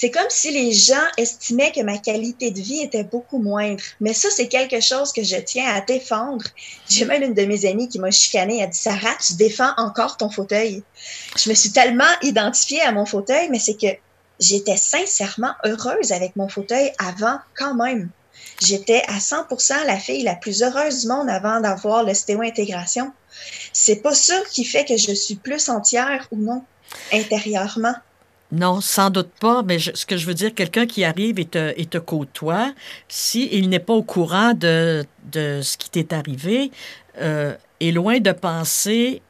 c'est 0.00 0.12
comme 0.12 0.30
si 0.30 0.52
les 0.52 0.72
gens 0.72 1.08
estimaient 1.16 1.72
que 1.72 1.80
ma 1.80 1.98
qualité 1.98 2.52
de 2.52 2.60
vie 2.60 2.82
était 2.82 3.02
beaucoup 3.02 3.38
moindre. 3.38 3.82
Mais 4.00 4.14
ça, 4.14 4.28
c'est 4.30 4.46
quelque 4.46 4.80
chose 4.80 5.12
que 5.12 5.24
je 5.24 5.34
tiens 5.34 5.66
à 5.74 5.80
défendre. 5.80 6.44
J'ai 6.88 7.04
même 7.04 7.24
une 7.24 7.34
de 7.34 7.44
mes 7.46 7.66
amies 7.66 7.88
qui 7.88 7.98
m'a 7.98 8.12
chicanée. 8.12 8.60
Elle 8.60 8.70
dit 8.70 8.78
Sarah, 8.78 9.16
tu 9.20 9.34
défends 9.34 9.72
encore 9.76 10.16
ton 10.16 10.30
fauteuil. 10.30 10.84
Je 11.36 11.50
me 11.50 11.54
suis 11.56 11.72
tellement 11.72 12.04
identifiée 12.22 12.80
à 12.82 12.92
mon 12.92 13.06
fauteuil, 13.06 13.48
mais 13.50 13.58
c'est 13.58 13.74
que 13.74 13.88
j'étais 14.38 14.76
sincèrement 14.76 15.54
heureuse 15.64 16.12
avec 16.12 16.36
mon 16.36 16.48
fauteuil 16.48 16.92
avant 17.00 17.40
quand 17.56 17.74
même. 17.74 18.08
J'étais 18.62 19.02
à 19.08 19.18
100% 19.18 19.84
la 19.84 19.98
fille 19.98 20.22
la 20.22 20.36
plus 20.36 20.62
heureuse 20.62 21.00
du 21.00 21.08
monde 21.08 21.28
avant 21.28 21.60
d'avoir 21.60 22.04
l'ostéo-intégration. 22.04 23.12
C'est 23.72 23.96
pas 23.96 24.14
ça 24.14 24.40
qui 24.52 24.64
fait 24.64 24.84
que 24.84 24.96
je 24.96 25.12
suis 25.12 25.34
plus 25.34 25.68
entière 25.68 26.28
ou 26.30 26.36
non 26.36 26.62
intérieurement. 27.12 27.96
Non, 28.50 28.80
sans 28.80 29.10
doute 29.10 29.30
pas, 29.40 29.62
mais 29.62 29.78
ce 29.78 30.06
que 30.06 30.16
je 30.16 30.26
veux 30.26 30.34
dire, 30.34 30.54
quelqu'un 30.54 30.86
qui 30.86 31.04
arrive 31.04 31.38
et 31.38 31.44
te, 31.44 31.74
et 31.76 31.84
te 31.84 31.98
côtoie, 31.98 32.72
s'il 33.06 33.68
n'est 33.68 33.78
pas 33.78 33.92
au 33.92 34.02
courant 34.02 34.54
de, 34.54 35.04
de 35.30 35.60
ce 35.62 35.76
qui 35.76 35.90
t'est 35.90 36.14
arrivé, 36.14 36.70
euh, 37.20 37.54
est 37.80 37.90
loin 37.90 38.20
de 38.20 38.32
penser 38.32 39.20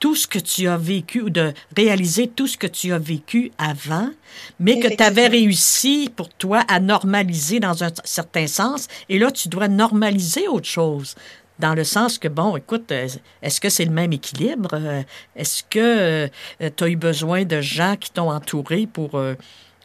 tout 0.00 0.16
ce 0.16 0.26
que 0.26 0.40
tu 0.40 0.68
as 0.68 0.76
vécu 0.76 1.22
ou 1.22 1.30
de 1.30 1.54
réaliser 1.76 2.26
tout 2.26 2.46
ce 2.46 2.58
que 2.58 2.66
tu 2.66 2.92
as 2.92 2.98
vécu 2.98 3.52
avant, 3.56 4.10
mais 4.58 4.80
que 4.80 4.88
tu 4.88 5.02
avais 5.02 5.28
réussi 5.28 6.10
pour 6.14 6.28
toi 6.28 6.62
à 6.68 6.80
normaliser 6.80 7.60
dans 7.60 7.84
un 7.84 7.90
certain 8.04 8.46
sens. 8.46 8.88
Et 9.08 9.18
là, 9.18 9.30
tu 9.30 9.48
dois 9.48 9.68
normaliser 9.68 10.48
autre 10.48 10.66
chose 10.66 11.14
dans 11.58 11.74
le 11.74 11.84
sens 11.84 12.18
que, 12.18 12.28
bon, 12.28 12.56
écoute, 12.56 12.90
euh, 12.90 13.08
est-ce 13.42 13.60
que 13.60 13.68
c'est 13.68 13.84
le 13.84 13.92
même 13.92 14.12
équilibre? 14.12 14.70
Euh, 14.74 15.02
est-ce 15.36 15.62
que 15.62 15.78
euh, 15.78 16.28
tu 16.76 16.84
as 16.84 16.88
eu 16.88 16.96
besoin 16.96 17.44
de 17.44 17.60
gens 17.60 17.96
qui 17.98 18.10
t'ont 18.10 18.30
entouré 18.30 18.86
pour 18.86 19.20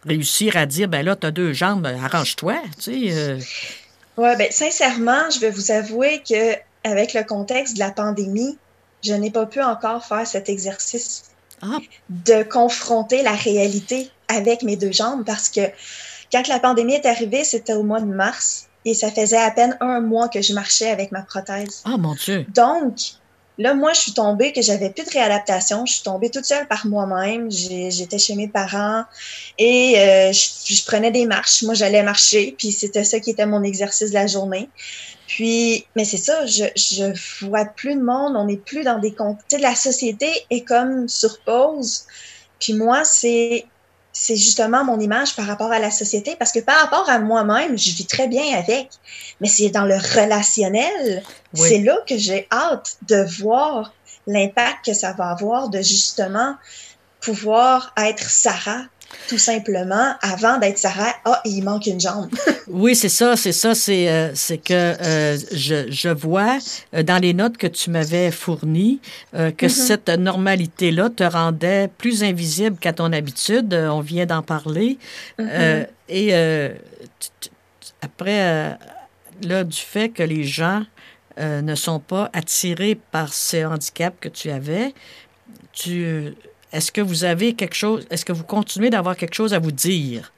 réussir 0.05 0.57
à 0.57 0.65
dire, 0.65 0.87
ben 0.87 1.05
là, 1.05 1.15
tu 1.15 1.27
as 1.27 1.31
deux 1.31 1.53
jambes, 1.53 1.85
arrange-toi, 1.85 2.55
tu 2.81 3.09
sais? 3.11 3.37
Oui, 4.17 4.35
bien, 4.37 4.47
sincèrement, 4.51 5.29
je 5.29 5.39
vais 5.39 5.51
vous 5.51 5.71
avouer 5.71 6.21
que 6.27 6.55
avec 6.83 7.13
le 7.13 7.23
contexte 7.23 7.75
de 7.75 7.79
la 7.79 7.91
pandémie, 7.91 8.57
je 9.03 9.13
n'ai 9.13 9.31
pas 9.31 9.45
pu 9.45 9.61
encore 9.61 10.05
faire 10.05 10.25
cet 10.25 10.49
exercice 10.49 11.23
ah. 11.61 11.77
de 12.09 12.43
confronter 12.43 13.21
la 13.21 13.33
réalité 13.33 14.09
avec 14.27 14.63
mes 14.63 14.75
deux 14.75 14.91
jambes 14.91 15.23
parce 15.25 15.49
que 15.49 15.61
quand 16.31 16.47
la 16.47 16.59
pandémie 16.59 16.93
est 16.93 17.05
arrivée, 17.05 17.43
c'était 17.43 17.73
au 17.73 17.83
mois 17.83 18.01
de 18.01 18.05
mars. 18.05 18.68
Et 18.85 18.93
ça 18.93 19.11
faisait 19.11 19.37
à 19.37 19.51
peine 19.51 19.77
un 19.81 19.99
mois 19.99 20.29
que 20.29 20.41
je 20.41 20.53
marchais 20.53 20.89
avec 20.89 21.11
ma 21.11 21.21
prothèse. 21.21 21.81
Ah, 21.85 21.97
mon 21.97 22.15
Dieu. 22.15 22.45
Donc, 22.55 22.95
là, 23.57 23.73
moi, 23.73 23.93
je 23.93 23.99
suis 23.99 24.13
tombée, 24.13 24.53
que 24.53 24.61
j'avais 24.61 24.89
plus 24.89 25.05
de 25.05 25.11
réadaptation. 25.11 25.85
Je 25.85 25.93
suis 25.93 26.03
tombée 26.03 26.29
toute 26.29 26.45
seule 26.45 26.67
par 26.67 26.87
moi-même. 26.87 27.51
J'étais 27.51 28.17
chez 28.17 28.35
mes 28.35 28.47
parents 28.47 29.03
et 29.57 29.99
euh, 29.99 30.31
je, 30.31 30.85
prenais 30.85 31.11
des 31.11 31.25
marches. 31.25 31.63
Moi, 31.63 31.73
j'allais 31.73 32.03
marcher, 32.03 32.55
puis 32.57 32.71
c'était 32.71 33.03
ça 33.03 33.19
qui 33.19 33.31
était 33.31 33.45
mon 33.45 33.63
exercice 33.63 34.09
de 34.09 34.15
la 34.15 34.27
journée. 34.27 34.69
Puis, 35.27 35.85
mais 35.95 36.05
c'est 36.05 36.17
ça, 36.17 36.45
je, 36.45 36.63
je 36.75 37.45
vois 37.45 37.65
plus 37.65 37.95
de 37.95 38.01
monde. 38.01 38.35
On 38.35 38.45
n'est 38.45 38.57
plus 38.57 38.83
dans 38.83 38.97
des 38.97 39.13
comptes. 39.13 39.37
Tu 39.49 39.57
sais, 39.57 39.61
la 39.61 39.75
société 39.75 40.31
est 40.49 40.61
comme 40.61 41.07
sur 41.07 41.39
pause. 41.41 42.05
Puis 42.59 42.73
moi, 42.73 43.03
c'est 43.03 43.65
c'est 44.21 44.35
justement 44.35 44.83
mon 44.83 44.99
image 44.99 45.33
par 45.33 45.45
rapport 45.45 45.71
à 45.71 45.79
la 45.79 45.91
société, 45.91 46.35
parce 46.37 46.51
que 46.51 46.59
par 46.59 46.77
rapport 46.81 47.09
à 47.09 47.19
moi-même, 47.19 47.77
je 47.77 47.91
vis 47.91 48.05
très 48.05 48.27
bien 48.27 48.57
avec, 48.57 48.89
mais 49.39 49.47
c'est 49.47 49.69
dans 49.69 49.85
le 49.85 49.95
relationnel, 49.95 51.23
c'est 51.53 51.79
là 51.79 51.97
que 52.05 52.17
j'ai 52.17 52.45
hâte 52.51 52.97
de 53.07 53.23
voir 53.41 53.93
l'impact 54.27 54.87
que 54.87 54.93
ça 54.93 55.13
va 55.13 55.29
avoir 55.29 55.69
de 55.69 55.77
justement 55.77 56.55
pouvoir 57.21 57.93
être 57.95 58.29
Sarah 58.29 58.83
tout 59.27 59.37
simplement, 59.37 60.15
avant 60.21 60.57
d'être 60.57 60.77
Sarah, 60.77 61.13
ah, 61.25 61.41
il 61.45 61.63
manque 61.63 61.85
une 61.87 61.99
jambe. 61.99 62.29
oui, 62.67 62.95
c'est 62.95 63.09
ça, 63.09 63.35
c'est 63.35 63.51
ça, 63.51 63.75
c'est 63.75 64.09
euh, 64.09 64.33
que 64.63 64.73
euh, 64.73 65.37
je, 65.51 65.91
je, 65.91 66.09
vois 66.09 66.57
euh, 66.93 67.03
dans 67.03 67.17
les 67.17 67.33
notes 67.33 67.57
que 67.57 67.67
tu 67.67 67.89
m'avais 67.89 68.31
fournies 68.31 68.99
que 69.33 69.65
mm-hmm. 69.65 69.69
cette 69.69 70.09
normalité-là 70.09 71.09
te 71.09 71.23
rendait 71.23 71.89
plus 71.97 72.23
invisible 72.23 72.77
qu'à 72.77 72.93
ton 72.93 73.13
habitude. 73.13 73.73
on 73.73 74.01
vient 74.01 74.25
d'en 74.25 74.41
parler. 74.41 74.97
Mm-hmm. 75.39 75.87
et 76.09 76.33
après, 78.01 78.77
là, 79.43 79.63
du 79.63 79.77
fait 79.77 80.09
que 80.09 80.23
les 80.23 80.43
gens 80.43 80.83
ne 81.39 81.75
sont 81.75 81.99
pas 81.99 82.29
attirés 82.33 82.95
par 83.11 83.33
ce 83.33 83.65
handicap 83.65 84.15
que 84.19 84.29
tu 84.29 84.49
avais, 84.49 84.93
tu 85.71 86.33
est-ce 86.71 86.91
que 86.91 87.01
vous 87.01 87.23
avez 87.23 87.53
quelque 87.53 87.75
chose, 87.75 88.05
est-ce 88.09 88.25
que 88.25 88.33
vous 88.33 88.43
continuez 88.43 88.89
d'avoir 88.89 89.15
quelque 89.15 89.33
chose 89.33 89.53
à 89.53 89.59
vous 89.59 89.71
dire? 89.71 90.31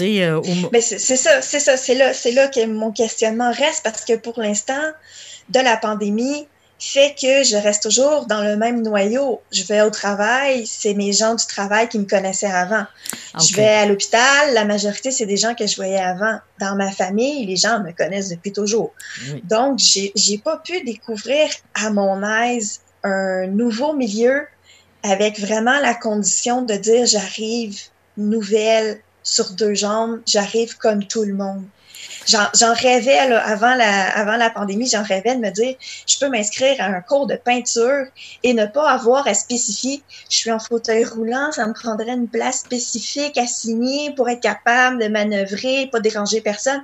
Euh, 0.00 0.40
c'est 0.80 0.98
ça, 0.98 1.42
c'est 1.42 1.60
ça, 1.60 1.76
c'est 1.76 1.94
là, 1.94 2.14
c'est 2.14 2.32
là 2.32 2.48
que 2.48 2.64
mon 2.66 2.92
questionnement 2.92 3.52
reste 3.52 3.82
parce 3.82 4.04
que 4.04 4.16
pour 4.16 4.40
l'instant, 4.40 4.82
de 5.48 5.60
la 5.60 5.76
pandémie, 5.76 6.46
fait 6.78 7.14
que 7.20 7.44
je 7.44 7.56
reste 7.56 7.82
toujours 7.82 8.24
dans 8.26 8.42
le 8.42 8.56
même 8.56 8.82
noyau. 8.82 9.42
Je 9.52 9.64
vais 9.64 9.82
au 9.82 9.90
travail, 9.90 10.66
c'est 10.66 10.94
mes 10.94 11.12
gens 11.12 11.34
du 11.34 11.44
travail 11.46 11.88
qui 11.88 11.98
me 11.98 12.06
connaissaient 12.06 12.50
avant. 12.50 12.86
Je 13.38 13.54
vais 13.54 13.68
à 13.68 13.84
l'hôpital, 13.84 14.54
la 14.54 14.64
majorité, 14.64 15.10
c'est 15.10 15.26
des 15.26 15.36
gens 15.36 15.54
que 15.54 15.66
je 15.66 15.76
voyais 15.76 16.00
avant. 16.00 16.38
Dans 16.58 16.76
ma 16.76 16.90
famille, 16.90 17.44
les 17.44 17.56
gens 17.56 17.80
me 17.80 17.92
connaissent 17.92 18.30
depuis 18.30 18.52
toujours. 18.52 18.94
Donc, 19.44 19.78
j'ai, 19.78 20.10
j'ai 20.14 20.38
pas 20.38 20.56
pu 20.56 20.82
découvrir 20.82 21.50
à 21.74 21.90
mon 21.90 22.22
aise 22.22 22.80
un 23.02 23.46
nouveau 23.46 23.92
milieu 23.92 24.46
avec 25.02 25.38
vraiment 25.38 25.78
la 25.80 25.94
condition 25.94 26.62
de 26.62 26.74
dire 26.74 27.06
j'arrive 27.06 27.78
nouvelle 28.16 29.00
sur 29.22 29.50
deux 29.50 29.74
jambes, 29.74 30.20
j'arrive 30.26 30.76
comme 30.78 31.04
tout 31.04 31.24
le 31.24 31.34
monde. 31.34 31.64
J'en 32.26 32.74
rêvais 32.74 33.18
avant, 33.18 33.74
la, 33.74 34.08
avant 34.16 34.36
la 34.36 34.50
pandémie, 34.50 34.86
j'en 34.86 35.02
rêvais 35.02 35.34
de 35.34 35.40
me 35.40 35.50
dire 35.50 35.74
je 36.06 36.18
peux 36.18 36.28
m'inscrire 36.28 36.76
à 36.78 36.84
un 36.84 37.00
cours 37.00 37.26
de 37.26 37.34
peinture 37.34 38.06
et 38.42 38.54
ne 38.54 38.66
pas 38.66 38.90
avoir 38.90 39.26
à 39.26 39.34
spécifier 39.34 40.02
je 40.28 40.36
suis 40.36 40.52
en 40.52 40.58
fauteuil 40.58 41.04
roulant, 41.04 41.50
ça 41.52 41.66
me 41.66 41.72
prendrait 41.72 42.12
une 42.12 42.28
place 42.28 42.60
spécifique 42.60 43.36
à 43.36 43.46
signer 43.46 44.12
pour 44.14 44.28
être 44.28 44.40
capable 44.40 45.02
de 45.02 45.08
manœuvrer, 45.08 45.88
pas 45.90 46.00
déranger 46.00 46.40
personne 46.40 46.82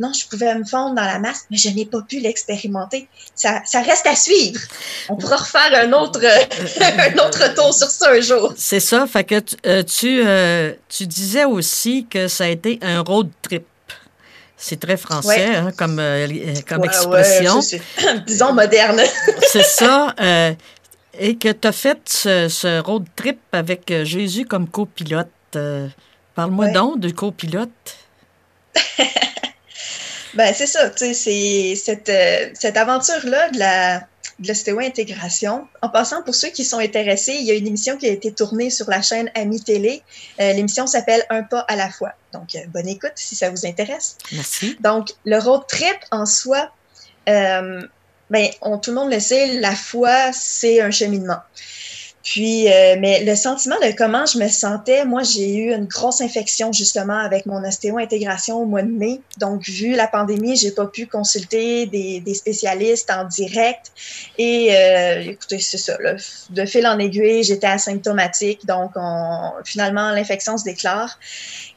non, 0.00 0.14
je 0.14 0.26
pouvais 0.26 0.54
me 0.54 0.64
fondre 0.64 0.94
dans 0.94 1.04
la 1.04 1.18
masse, 1.18 1.44
mais 1.50 1.58
je 1.58 1.68
n'ai 1.68 1.84
pas 1.84 2.00
pu 2.00 2.20
l'expérimenter. 2.20 3.06
Ça, 3.34 3.60
reste 3.74 4.06
à 4.06 4.16
suivre. 4.16 4.58
On 5.10 5.16
pourra 5.16 5.36
refaire 5.36 5.70
un 5.74 5.92
autre, 5.92 6.20
un 6.80 7.18
autre 7.18 7.54
tour 7.54 7.74
sur 7.74 7.88
ça 7.88 8.10
un 8.10 8.20
jour. 8.20 8.54
C'est 8.56 8.80
ça. 8.80 9.06
Fait 9.06 9.24
que 9.24 9.34
euh, 9.66 9.82
tu, 9.82 10.22
euh, 10.24 10.72
tu 10.88 11.06
disais 11.06 11.44
aussi 11.44 12.06
que 12.08 12.28
ça 12.28 12.44
a 12.44 12.48
été 12.48 12.78
un 12.80 13.00
road 13.00 13.28
trip. 13.42 13.66
C'est 14.56 14.80
très 14.80 14.96
français 14.96 15.54
hein, 15.54 15.70
comme, 15.76 15.98
euh, 15.98 16.26
comme 16.66 16.84
expression. 16.84 17.60
disons 18.26 18.54
moderne. 18.54 19.02
c'est 19.52 19.64
ça. 19.64 20.14
et 21.18 21.36
que 21.36 21.52
tu 21.52 21.68
as 21.68 21.72
fait 21.72 21.98
ce, 22.06 22.48
ce, 22.48 22.80
road 22.80 23.04
trip 23.16 23.38
avec 23.52 23.92
Jésus 24.04 24.46
comme 24.46 24.66
copilote. 24.66 25.28
Parle-moi 26.34 26.68
donc 26.68 27.00
de 27.00 27.10
copilote. 27.10 27.68
Ben, 30.34 30.54
c'est 30.54 30.66
ça, 30.66 30.90
tu 30.90 30.98
sais, 30.98 31.14
c'est 31.14 31.74
cette, 31.76 32.08
euh, 32.08 32.50
cette 32.54 32.76
aventure-là 32.76 33.50
de 33.50 33.58
la, 33.58 34.06
de 34.40 34.48
l'ostéo-intégration. 34.48 35.68
En 35.82 35.88
passant, 35.88 36.22
pour 36.22 36.34
ceux 36.34 36.48
qui 36.48 36.64
sont 36.64 36.78
intéressés, 36.78 37.34
il 37.34 37.44
y 37.44 37.50
a 37.50 37.54
une 37.54 37.66
émission 37.66 37.96
qui 37.96 38.06
a 38.06 38.10
été 38.10 38.32
tournée 38.32 38.70
sur 38.70 38.88
la 38.88 39.02
chaîne 39.02 39.30
Ami 39.34 39.62
Télé. 39.62 40.02
Euh, 40.40 40.52
l'émission 40.52 40.86
s'appelle 40.86 41.24
Un 41.30 41.42
pas 41.42 41.60
à 41.60 41.76
la 41.76 41.90
fois. 41.90 42.12
Donc, 42.32 42.54
euh, 42.54 42.60
bonne 42.68 42.88
écoute 42.88 43.12
si 43.16 43.34
ça 43.34 43.50
vous 43.50 43.66
intéresse. 43.66 44.16
Merci. 44.32 44.76
Donc, 44.80 45.10
le 45.24 45.38
road 45.38 45.62
trip 45.68 45.96
en 46.10 46.26
soi, 46.26 46.70
euh, 47.28 47.82
ben, 48.30 48.48
on, 48.62 48.78
tout 48.78 48.90
le 48.90 48.96
monde 48.96 49.12
le 49.12 49.20
sait, 49.20 49.58
la 49.58 49.74
foi, 49.74 50.32
c'est 50.32 50.80
un 50.80 50.90
cheminement. 50.90 51.40
Puis, 52.22 52.68
euh, 52.68 52.96
mais 52.98 53.24
le 53.24 53.34
sentiment 53.34 53.76
de 53.82 53.96
comment 53.96 54.26
je 54.26 54.38
me 54.38 54.48
sentais, 54.48 55.06
moi, 55.06 55.22
j'ai 55.22 55.54
eu 55.54 55.74
une 55.74 55.86
grosse 55.86 56.20
infection 56.20 56.70
justement 56.70 57.16
avec 57.18 57.46
mon 57.46 57.64
ostéo-intégration 57.64 58.58
au 58.60 58.66
mois 58.66 58.82
de 58.82 58.90
mai. 58.90 59.20
Donc, 59.38 59.62
vu 59.62 59.94
la 59.94 60.06
pandémie, 60.06 60.54
j'ai 60.54 60.70
pas 60.70 60.86
pu 60.86 61.06
consulter 61.06 61.86
des, 61.86 62.20
des 62.20 62.34
spécialistes 62.34 63.10
en 63.10 63.24
direct. 63.24 63.92
Et 64.36 64.68
euh, 64.72 65.30
écoutez, 65.30 65.60
c'est 65.60 65.78
ça. 65.78 65.96
Là, 66.00 66.14
de 66.50 66.64
fil 66.66 66.86
en 66.86 66.98
aiguille, 66.98 67.42
j'étais 67.42 67.68
asymptomatique. 67.68 68.66
Donc, 68.66 68.90
on, 68.96 69.52
finalement, 69.64 70.10
l'infection 70.10 70.58
se 70.58 70.64
déclare. 70.64 71.18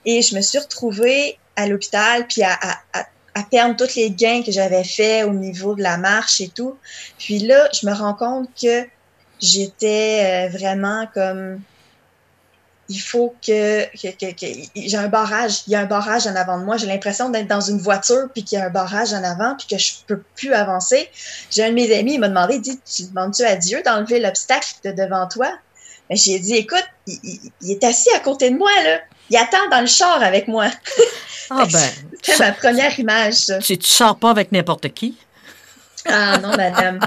Et 0.06 0.22
je 0.22 0.36
me 0.36 0.42
suis 0.42 0.60
retrouvée 0.60 1.38
à 1.56 1.68
l'hôpital, 1.68 2.28
puis 2.28 2.44
à, 2.44 2.52
à, 2.52 3.00
à 3.00 3.06
à 3.36 3.42
perdre 3.42 3.76
tous 3.76 3.96
les 3.96 4.12
gains 4.12 4.44
que 4.44 4.52
j'avais 4.52 4.84
faits 4.84 5.26
au 5.26 5.32
niveau 5.32 5.74
de 5.74 5.82
la 5.82 5.98
marche 5.98 6.40
et 6.40 6.50
tout. 6.50 6.78
Puis 7.18 7.40
là, 7.40 7.68
je 7.74 7.88
me 7.88 7.92
rends 7.92 8.14
compte 8.14 8.48
que 8.62 8.86
j'étais 9.44 10.48
euh, 10.48 10.58
vraiment 10.58 11.08
comme 11.14 11.60
il 12.90 13.00
faut 13.00 13.34
que, 13.46 13.86
que, 13.96 14.12
que, 14.12 14.32
que 14.32 14.46
j'ai 14.76 14.98
un 14.98 15.08
barrage, 15.08 15.64
il 15.68 15.72
y 15.74 15.76
a 15.76 15.80
un 15.80 15.86
barrage 15.86 16.28
en 16.28 16.36
avant 16.36 16.60
de 16.60 16.66
moi. 16.66 16.78
J'ai 16.78 16.86
l'impression 16.86 17.30
d'être 17.30 17.48
dans 17.48 17.62
une 17.62 17.78
voiture 17.78 18.28
puis 18.34 18.44
qu'il 18.44 18.60
y 18.60 18.62
a 18.62 18.66
un 18.66 18.70
barrage 18.70 19.14
en 19.14 19.24
avant 19.24 19.56
puis 19.58 19.68
que 19.68 19.78
je 19.78 19.94
peux 20.06 20.22
plus 20.36 20.54
avancer. 20.54 21.10
J'ai 21.50 21.64
un 21.64 21.70
de 21.70 21.76
mes 21.76 21.96
amis, 21.98 22.16
il 22.16 22.20
m'a 22.20 22.28
demandé, 22.28 22.60
dit, 22.60 22.80
tu 22.80 23.04
demandes-tu 23.04 23.44
à 23.44 23.56
Dieu 23.56 23.82
d'enlever 23.86 24.20
l'obstacle 24.20 24.76
de 24.84 24.92
devant 24.92 25.28
toi? 25.28 25.48
Mais 26.10 26.18
j'ai 26.18 26.40
dit, 26.40 26.56
écoute, 26.56 26.86
il, 27.08 27.20
il, 27.24 27.40
il, 27.62 27.72
est 27.72 27.84
assis 27.84 28.10
à 28.16 28.20
côté 28.20 28.50
de 28.50 28.58
moi, 28.58 28.72
là. 28.84 29.00
Il 29.30 29.38
attend 29.38 29.70
dans 29.72 29.80
le 29.80 29.88
char 29.88 30.22
avec 30.22 30.48
moi. 30.48 30.68
Ah 31.50 31.66
ben. 31.72 31.90
C'était 32.22 32.38
ma 32.40 32.52
première 32.54 32.98
image, 32.98 33.34
ça. 33.34 33.60
Tu 33.60 33.78
ne 33.78 33.84
sors 33.84 34.16
pas 34.16 34.32
avec 34.32 34.54
n'importe 34.54 34.92
qui? 34.94 35.18
Ah 36.06 36.38
non, 36.40 36.50
madame. 36.50 37.00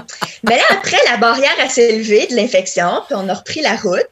Mais 0.43 0.57
là, 0.57 0.63
après, 0.71 0.97
la 1.05 1.17
barrière 1.17 1.55
a 1.59 1.69
s'est 1.69 1.97
de 1.97 2.35
l'infection, 2.35 3.03
puis 3.07 3.15
on 3.15 3.27
a 3.29 3.33
repris 3.33 3.61
la 3.61 3.75
route. 3.75 4.07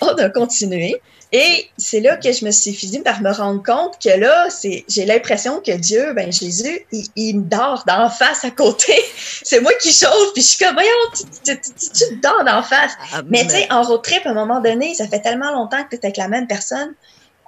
On 0.00 0.14
a 0.14 0.28
continué. 0.28 1.00
Et 1.36 1.68
c'est 1.76 1.98
là 1.98 2.16
que 2.16 2.30
je 2.30 2.44
me 2.44 2.52
suis 2.52 2.72
fini 2.72 3.00
par 3.00 3.20
me 3.20 3.32
rendre 3.32 3.60
compte 3.60 3.98
que 4.00 4.08
là, 4.08 4.48
c'est, 4.50 4.84
j'ai 4.88 5.04
l'impression 5.04 5.60
que 5.60 5.72
Dieu, 5.72 6.12
ben 6.12 6.32
Jésus, 6.32 6.86
il, 6.92 7.06
il 7.16 7.40
me 7.40 7.42
dort 7.42 7.82
d'en 7.88 8.08
face 8.08 8.44
à 8.44 8.52
côté. 8.52 8.94
c'est 9.42 9.60
moi 9.60 9.72
qui 9.82 9.92
chauffe, 9.92 10.32
puis 10.32 10.42
je 10.42 10.46
suis 10.46 10.64
comme, 10.64 10.74
voyons, 10.74 10.90
tu, 11.12 11.24
tu, 11.42 11.60
tu, 11.60 11.88
tu 11.90 12.20
te 12.20 12.20
dors 12.22 12.44
d'en 12.44 12.62
face. 12.62 12.92
Ah, 13.12 13.22
mais, 13.22 13.42
mais 13.42 13.44
tu 13.46 13.50
sais, 13.50 13.72
en 13.72 13.82
road 13.82 14.02
trip, 14.02 14.24
à 14.26 14.30
un 14.30 14.34
moment 14.34 14.60
donné, 14.60 14.94
ça 14.94 15.08
fait 15.08 15.20
tellement 15.20 15.50
longtemps 15.50 15.82
que 15.82 15.90
tu 15.90 15.96
es 15.96 16.04
avec 16.04 16.18
la 16.18 16.28
même 16.28 16.46
personne, 16.46 16.94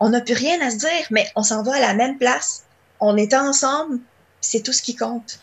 on 0.00 0.08
n'a 0.08 0.20
plus 0.20 0.34
rien 0.34 0.60
à 0.60 0.70
se 0.70 0.78
dire, 0.78 1.06
mais 1.10 1.28
on 1.36 1.44
s'en 1.44 1.62
va 1.62 1.76
à 1.76 1.80
la 1.80 1.94
même 1.94 2.18
place. 2.18 2.64
On 2.98 3.16
est 3.16 3.34
ensemble, 3.34 4.00
c'est 4.40 4.62
tout 4.62 4.72
ce 4.72 4.82
qui 4.82 4.96
compte. 4.96 5.38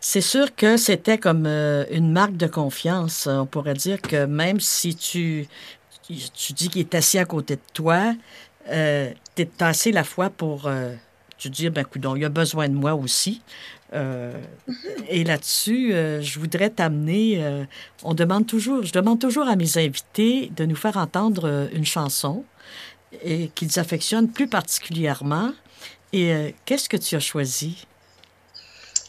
C'est 0.00 0.20
sûr 0.20 0.54
que 0.54 0.76
c'était 0.76 1.18
comme 1.18 1.46
euh, 1.46 1.84
une 1.90 2.12
marque 2.12 2.36
de 2.36 2.46
confiance. 2.46 3.26
On 3.26 3.46
pourrait 3.46 3.74
dire 3.74 4.00
que 4.00 4.24
même 4.26 4.60
si 4.60 4.94
tu, 4.94 5.46
tu 6.06 6.52
dis 6.52 6.68
qu'il 6.68 6.80
est 6.80 6.94
assis 6.94 7.18
à 7.18 7.24
côté 7.24 7.56
de 7.56 7.60
toi, 7.72 8.14
euh, 8.70 9.12
tu 9.34 9.46
as 9.60 9.66
assez 9.66 9.92
la 9.92 10.04
foi 10.04 10.30
pour 10.30 10.66
euh, 10.66 10.94
te 11.38 11.48
dire, 11.48 11.70
ben, 11.70 11.84
coudon, 11.84 12.16
il 12.16 12.24
a 12.24 12.28
besoin 12.28 12.68
de 12.68 12.74
moi 12.74 12.94
aussi. 12.94 13.42
Euh, 13.92 14.32
et 15.08 15.22
là-dessus, 15.24 15.92
euh, 15.92 16.20
je 16.20 16.38
voudrais 16.38 16.70
t'amener. 16.70 17.42
On 18.02 18.14
demande 18.14 18.46
toujours, 18.46 18.82
je 18.82 18.92
demande 18.92 19.20
toujours 19.20 19.48
à 19.48 19.56
mes 19.56 19.78
invités 19.78 20.50
de 20.56 20.64
nous 20.64 20.76
faire 20.76 20.96
entendre 20.96 21.68
une 21.72 21.84
chanson 21.84 22.44
et 23.24 23.48
qu'ils 23.54 23.78
affectionnent 23.78 24.30
plus 24.30 24.48
particulièrement. 24.48 25.52
Et 26.12 26.54
qu'est-ce 26.64 26.88
que 26.88 26.96
tu 26.96 27.14
as 27.14 27.20
choisi? 27.20 27.86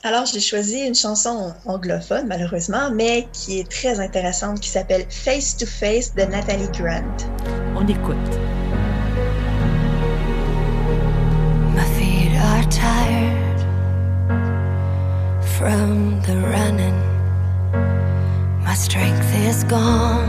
Alors, 0.03 0.25
j'ai 0.25 0.39
choisi 0.39 0.81
une 0.81 0.93
chanson 0.93 1.53
anglophone, 1.65 2.27
malheureusement, 2.27 2.91
mais 2.91 3.27
qui 3.33 3.60
est 3.60 3.69
très 3.69 3.99
intéressante, 3.99 4.60
qui 4.60 4.69
s'appelle 4.69 5.05
Face 5.10 5.57
to 5.57 5.65
Face 5.65 6.13
de 6.13 6.21
Nathalie 6.21 6.69
Grant. 6.69 7.17
On 7.75 7.86
écoute. 7.88 8.15
My 11.75 11.83
feet 11.97 12.38
are 12.38 12.63
tired 12.69 13.60
from 15.57 16.21
the 16.21 16.36
running. 16.47 16.95
My 18.63 18.75
strength 18.75 19.33
is 19.36 19.63
gone 19.63 20.26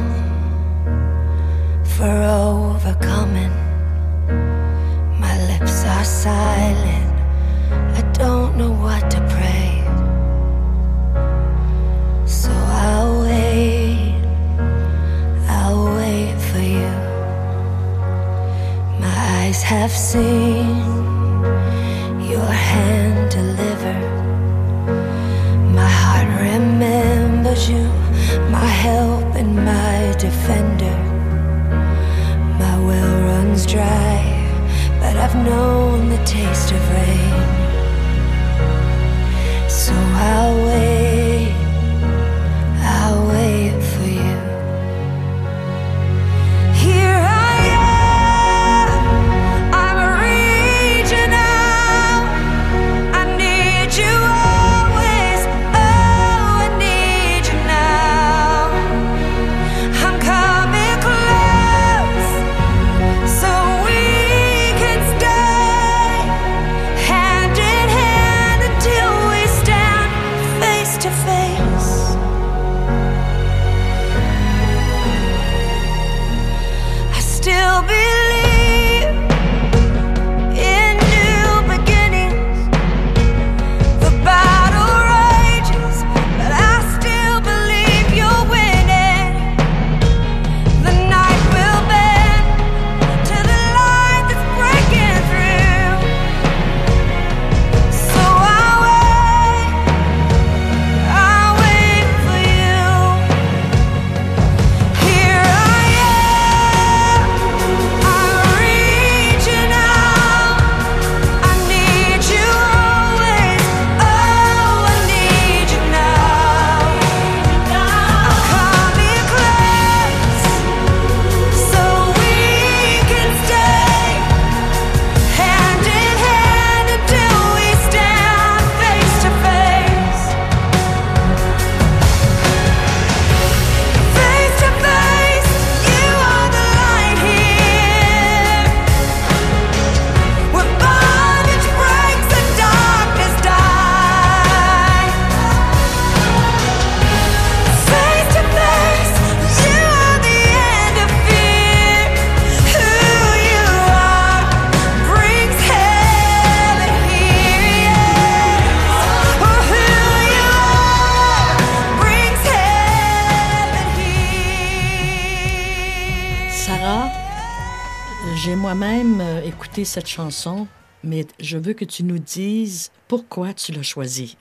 cette 169.85 170.07
chanson, 170.07 170.67
mais 171.03 171.27
je 171.41 171.59
veux 171.59 171.73
que 171.73 171.85
tu 171.85 172.05
nous 172.05 172.19
dises 172.19 172.91
pourquoi 173.07 173.53
tu 173.55 173.73
l'as 173.73 173.83
choisie. 173.83 174.37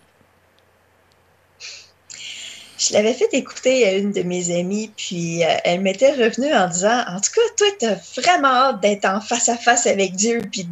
Je 2.78 2.94
l'avais 2.94 3.14
fait 3.14 3.30
écouter 3.34 3.88
à 3.88 3.94
une 3.94 4.12
de 4.12 4.22
mes 4.22 4.56
amies, 4.56 4.92
puis 4.96 5.44
euh, 5.44 5.48
elle 5.64 5.82
m'était 5.82 6.12
revenue 6.12 6.54
en 6.54 6.68
disant 6.68 7.04
En 7.08 7.20
tout 7.20 7.32
cas, 7.34 7.42
toi, 7.58 7.68
t'as 7.80 8.22
vraiment 8.22 8.50
hâte 8.50 8.82
d'être 8.82 9.06
en 9.06 9.20
face 9.20 9.50
à 9.50 9.58
face 9.58 9.88
avec 9.88 10.16
Dieu, 10.16 10.42
puis 10.52 10.68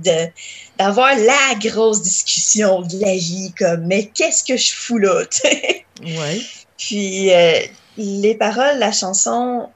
d'avoir 0.77 1.15
la 1.15 1.55
grosse 1.59 2.03
discussion 2.03 2.81
de 2.83 2.99
la 2.99 3.15
vie, 3.15 3.51
comme 3.57 3.87
Mais 3.87 4.05
qu'est-ce 4.13 4.43
que 4.43 4.55
je 4.55 4.71
fous 4.73 4.99
là? 4.99 5.23
Oui. 6.01 6.45
Puis 6.77 7.33
euh, 7.33 7.61
les 7.97 8.35
paroles 8.35 8.77
la 8.77 8.91
chanson 8.91 9.69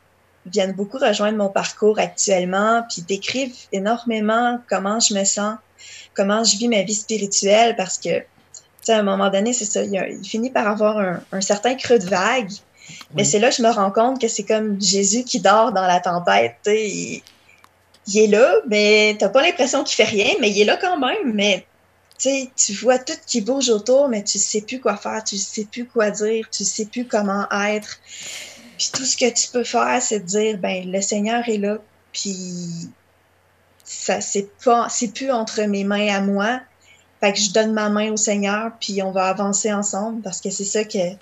viennent 0.51 0.73
beaucoup 0.73 0.97
rejoindre 0.97 1.37
mon 1.37 1.49
parcours 1.49 1.99
actuellement, 1.99 2.83
puis 2.89 3.01
décrivent 3.03 3.55
énormément 3.71 4.59
comment 4.69 4.99
je 4.99 5.13
me 5.13 5.23
sens, 5.25 5.55
comment 6.13 6.43
je 6.43 6.57
vis 6.57 6.67
ma 6.67 6.83
vie 6.83 6.95
spirituelle, 6.95 7.75
parce 7.75 7.97
que, 7.97 8.19
tu 8.19 8.25
sais, 8.81 8.93
à 8.93 8.99
un 8.99 9.03
moment 9.03 9.29
donné, 9.29 9.53
c'est 9.53 9.65
ça, 9.65 9.83
il, 9.83 9.91
y 9.91 9.97
a- 9.97 10.09
il 10.09 10.25
finit 10.27 10.51
par 10.51 10.67
avoir 10.67 10.97
un, 10.97 11.23
un 11.31 11.41
certain 11.41 11.75
creux 11.75 11.99
de 11.99 12.07
vague, 12.07 12.51
mais 13.13 13.23
c'est 13.23 13.39
là 13.39 13.49
que 13.49 13.55
je 13.55 13.61
me 13.61 13.69
rends 13.71 13.91
compte 13.91 14.19
que 14.21 14.27
c'est 14.27 14.45
comme 14.45 14.79
Jésus 14.81 15.23
qui 15.23 15.39
dort 15.41 15.71
dans 15.73 15.85
la 15.85 15.99
tempête, 15.99 16.55
tu 16.63 16.71
sais, 16.71 16.87
il, 16.89 17.23
il 18.07 18.17
est 18.23 18.27
là, 18.27 18.55
mais 18.67 19.15
t'as 19.19 19.29
pas 19.29 19.41
l'impression 19.41 19.83
qu'il 19.83 19.95
fait 19.95 20.09
rien, 20.09 20.33
mais 20.39 20.49
il 20.51 20.61
est 20.61 20.65
là 20.65 20.77
quand 20.77 20.97
même, 20.99 21.33
mais 21.33 21.67
tu 22.19 22.29
sais, 22.29 22.51
tu 22.55 22.73
vois 22.73 22.97
tout 22.99 23.13
qui 23.27 23.41
bouge 23.41 23.69
autour, 23.69 24.09
mais 24.09 24.23
tu 24.23 24.39
sais 24.39 24.61
plus 24.61 24.81
quoi 24.81 24.97
faire, 24.97 25.23
tu 25.23 25.37
sais 25.37 25.65
plus 25.65 25.87
quoi 25.87 26.11
dire, 26.11 26.45
tu 26.51 26.65
sais 26.65 26.87
plus 26.87 27.07
comment 27.07 27.47
être. 27.51 27.97
Puis 28.79 28.89
tout 28.93 29.05
ce 29.05 29.17
que 29.17 29.31
tu 29.31 29.49
peux 29.51 29.65
faire, 29.65 30.01
c'est 30.01 30.21
dire, 30.21 30.57
ben 30.59 30.91
le 30.91 31.01
Seigneur 31.01 31.47
est 31.49 31.59
là, 31.59 31.79
puis 32.13 32.89
ça 33.83 34.21
c'est 34.21 34.49
pas, 34.63 34.87
c'est 34.89 35.09
plus 35.13 35.31
entre 35.31 35.61
mes 35.63 35.83
mains 35.83 36.07
à 36.15 36.21
moi. 36.21 36.61
Fait 37.21 37.33
que 37.33 37.39
je 37.39 37.51
donne 37.51 37.73
ma 37.73 37.89
main 37.89 38.11
au 38.13 38.17
Seigneur, 38.17 38.71
puis 38.79 39.03
on 39.03 39.11
va 39.11 39.25
avancer 39.27 39.73
ensemble, 39.73 40.21
parce 40.23 40.41
que 40.41 40.49
c'est 40.49 40.65
ça 40.65 40.85
que, 40.85 41.15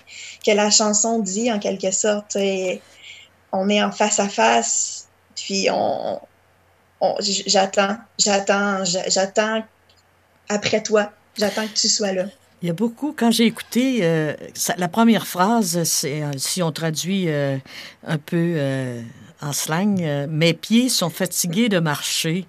que 0.46 0.52
la 0.52 0.70
chanson 0.70 1.18
dit 1.20 1.52
en 1.52 1.58
quelque 1.58 1.90
sorte. 1.90 2.36
Et 2.36 2.84
on 3.52 3.68
est 3.70 3.82
en 3.82 3.92
face 3.92 4.20
à 4.20 4.28
face, 4.28 5.08
puis 5.36 5.68
on, 5.72 6.20
on- 7.00 7.16
j'attends, 7.20 7.96
j'attends, 8.18 8.84
j'a- 8.84 9.08
j'attends 9.08 9.64
après 10.48 10.82
toi. 10.82 11.12
J'attends 11.36 11.68
que 11.68 11.74
tu 11.74 11.88
sois 11.88 12.12
là. 12.12 12.26
Il 12.62 12.66
y 12.66 12.70
a 12.70 12.74
beaucoup, 12.74 13.14
quand 13.16 13.30
j'ai 13.30 13.44
écouté, 13.46 14.00
euh, 14.02 14.34
ça- 14.54 14.74
la 14.78 14.88
première 14.88 15.26
phrase, 15.26 15.82
c'est, 15.84 16.22
euh, 16.22 16.32
si 16.36 16.62
on 16.62 16.72
traduit 16.72 17.28
euh, 17.28 17.56
un 18.06 18.18
peu 18.18 18.36
euh, 18.56 19.00
en 19.40 19.52
slang, 19.52 20.02
euh, 20.02 20.26
mes 20.28 20.54
pieds 20.54 20.88
sont 20.88 21.10
fatigués 21.10 21.68
de 21.68 21.78
marcher. 21.78 22.46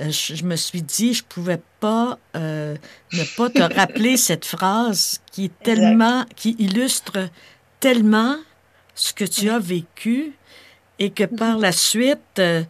Euh, 0.00 0.10
je, 0.10 0.34
je 0.34 0.44
me 0.44 0.56
suis 0.56 0.82
dit, 0.82 1.14
je 1.14 1.22
pouvais 1.22 1.60
pas 1.78 2.18
euh, 2.36 2.76
ne 3.12 3.22
pas 3.36 3.48
te 3.48 3.62
rappeler 3.62 4.16
cette 4.28 4.44
phrase 4.44 5.20
qui 5.30 5.44
est 5.46 5.58
tellement, 5.62 6.24
qui 6.34 6.56
illustre 6.58 7.28
tellement 7.78 8.36
ce 8.96 9.12
que 9.12 9.24
tu 9.24 9.48
as 9.50 9.60
vécu 9.60 10.32
et 10.98 11.10
que 11.10 11.22
par 11.24 11.58
la 11.58 11.70
suite, 11.70 12.40
euh, 12.40 12.64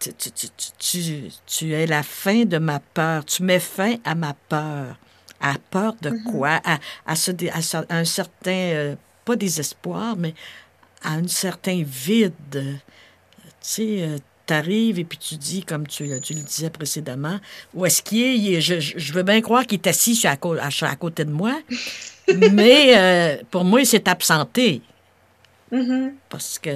tu- 0.00 0.12
tu- 0.32 0.48
tu- 0.78 1.30
tu 1.46 1.72
es 1.72 1.86
la 1.86 2.02
fin 2.02 2.44
de 2.44 2.58
ma 2.58 2.80
peur. 2.80 3.24
Tu 3.24 3.44
mets 3.44 3.60
fin 3.60 3.94
à 4.04 4.16
ma 4.16 4.34
peur. 4.48 4.96
À 5.40 5.54
peur 5.70 5.94
de 6.00 6.10
quoi? 6.30 6.60
À, 6.64 6.78
à, 7.06 7.16
ce 7.16 7.30
dé- 7.30 7.50
à 7.50 7.62
ce- 7.62 7.76
à 7.76 7.96
un 7.98 8.04
certain, 8.04 8.50
euh, 8.50 8.96
pas 9.24 9.36
désespoir, 9.36 10.16
mais 10.16 10.34
à 11.02 11.12
un 11.14 11.28
certain 11.28 11.82
vide. 11.84 12.34
Tu 12.52 12.70
sais, 13.60 14.08
tu 14.46 14.54
arrives 14.54 14.98
et 14.98 15.04
puis 15.04 15.18
tu 15.18 15.36
dis, 15.36 15.62
comme 15.64 15.86
tu, 15.86 16.08
tu 16.20 16.34
le 16.34 16.40
disais 16.40 16.70
précédemment, 16.70 17.38
où 17.74 17.84
est-ce 17.84 18.02
qu'il 18.02 18.22
est? 18.22 18.36
Il 18.38 18.54
est- 18.54 18.60
je, 18.60 18.80
je- 18.80 18.98
je 18.98 19.12
veux 19.12 19.22
bien 19.24 19.40
croire 19.40 19.66
qu'il 19.66 19.78
est 19.78 19.86
assis 19.88 20.20
à, 20.26 20.32
à- 20.32 20.96
côté 20.96 21.24
de 21.24 21.30
moi, 21.32 21.58
mais 22.34 22.96
euh, 22.96 23.42
pour 23.50 23.64
moi, 23.64 23.80
il 23.80 23.86
s'est 23.86 24.08
absenté 24.08 24.82
Mhm. 25.72 26.12
parce 26.28 26.58
que 26.60 26.70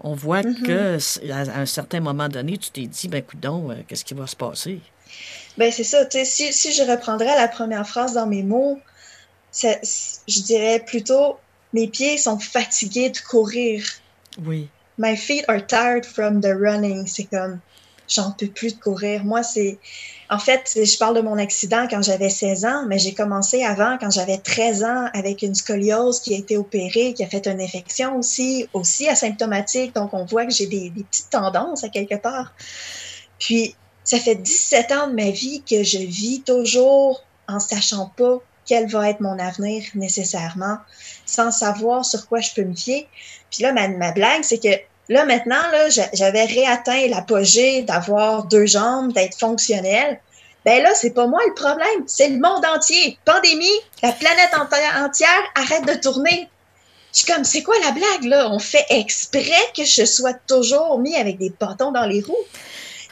on 0.00 0.14
voit 0.14 0.42
que 0.42 0.98
c- 0.98 1.30
à 1.30 1.60
un 1.60 1.66
certain 1.66 2.00
moment 2.00 2.28
donné, 2.28 2.58
tu 2.58 2.70
t'es 2.70 2.86
dit, 2.86 3.08
ben 3.08 3.22
coudon, 3.22 3.70
euh, 3.70 3.76
qu'est-ce 3.86 4.04
qui 4.04 4.14
va 4.14 4.26
se 4.26 4.36
passer? 4.36 4.80
Ben, 5.58 5.72
c'est 5.72 5.84
ça. 5.84 6.04
tu 6.04 6.18
sais, 6.18 6.24
Si, 6.24 6.52
si 6.52 6.72
je 6.72 6.82
reprendrais 6.82 7.34
la 7.34 7.48
première 7.48 7.88
phrase 7.88 8.12
dans 8.14 8.26
mes 8.26 8.42
mots, 8.42 8.78
ça- 9.50 9.78
je 10.28 10.40
dirais 10.42 10.80
plutôt 10.84 11.38
mes 11.72 11.88
pieds 11.88 12.18
sont 12.18 12.38
fatigués 12.38 13.10
de 13.10 13.18
courir. 13.18 13.84
Oui. 14.44 14.68
My 14.98 15.16
feet 15.16 15.44
are 15.48 15.64
tired 15.66 16.04
from 16.04 16.40
the 16.40 16.52
running. 16.58 17.06
C'est 17.06 17.24
comme, 17.24 17.60
j'en 18.08 18.32
peux 18.32 18.46
plus 18.48 18.76
de 18.76 18.80
courir. 18.80 19.24
Moi, 19.24 19.42
c'est. 19.42 19.78
En 20.28 20.38
fait, 20.38 20.72
je 20.74 20.98
parle 20.98 21.14
de 21.16 21.20
mon 21.20 21.38
accident 21.38 21.86
quand 21.88 22.02
j'avais 22.02 22.30
16 22.30 22.64
ans, 22.64 22.84
mais 22.88 22.98
j'ai 22.98 23.14
commencé 23.14 23.62
avant, 23.62 23.96
quand 23.98 24.10
j'avais 24.10 24.38
13 24.38 24.82
ans, 24.84 25.08
avec 25.14 25.42
une 25.42 25.54
scoliose 25.54 26.20
qui 26.20 26.34
a 26.34 26.38
été 26.38 26.56
opérée, 26.56 27.14
qui 27.14 27.22
a 27.22 27.28
fait 27.28 27.46
une 27.46 27.60
infection 27.60 28.16
aussi, 28.18 28.66
aussi 28.72 29.08
asymptomatique. 29.08 29.94
Donc, 29.94 30.12
on 30.14 30.24
voit 30.24 30.44
que 30.46 30.52
j'ai 30.52 30.66
des, 30.66 30.90
des 30.90 31.04
petites 31.04 31.30
tendances 31.30 31.84
à 31.84 31.88
quelque 31.90 32.16
part. 32.16 32.52
Puis, 33.38 33.76
ça 34.06 34.18
fait 34.18 34.36
17 34.36 34.92
ans 34.92 35.08
de 35.08 35.12
ma 35.12 35.30
vie 35.30 35.62
que 35.68 35.82
je 35.82 35.98
vis 35.98 36.40
toujours 36.40 37.22
en 37.48 37.60
sachant 37.60 38.10
pas 38.16 38.38
quel 38.64 38.88
va 38.88 39.10
être 39.10 39.20
mon 39.20 39.38
avenir 39.38 39.84
nécessairement, 39.94 40.78
sans 41.26 41.50
savoir 41.50 42.04
sur 42.04 42.26
quoi 42.26 42.40
je 42.40 42.50
peux 42.54 42.64
me 42.64 42.74
fier. 42.74 43.06
Puis 43.50 43.62
là, 43.62 43.72
ma, 43.72 44.10
blague, 44.12 44.42
c'est 44.42 44.58
que 44.58 44.74
là, 45.08 45.24
maintenant, 45.24 45.60
là, 45.70 45.88
j'a- 45.88 46.08
j'avais 46.12 46.44
réatteint 46.46 47.06
l'apogée 47.08 47.82
d'avoir 47.82 48.44
deux 48.46 48.66
jambes, 48.66 49.12
d'être 49.12 49.38
fonctionnel. 49.38 50.18
Ben 50.64 50.82
là, 50.82 50.90
c'est 50.96 51.10
pas 51.10 51.28
moi 51.28 51.40
le 51.46 51.54
problème, 51.54 52.04
c'est 52.08 52.28
le 52.28 52.40
monde 52.40 52.64
entier. 52.74 53.18
Pandémie, 53.24 53.68
la 54.02 54.10
planète 54.10 54.50
enti- 54.52 55.04
entière 55.04 55.42
arrête 55.54 55.86
de 55.86 55.94
tourner. 55.94 56.48
Je 57.12 57.22
suis 57.22 57.32
comme, 57.32 57.44
c'est 57.44 57.62
quoi 57.62 57.76
la 57.84 57.92
blague, 57.92 58.24
là? 58.24 58.50
On 58.50 58.58
fait 58.58 58.84
exprès 58.90 59.52
que 59.76 59.84
je 59.84 60.04
sois 60.04 60.34
toujours 60.34 60.98
mis 60.98 61.14
avec 61.16 61.38
des 61.38 61.50
bâtons 61.50 61.92
dans 61.92 62.04
les 62.04 62.20
roues? 62.20 62.34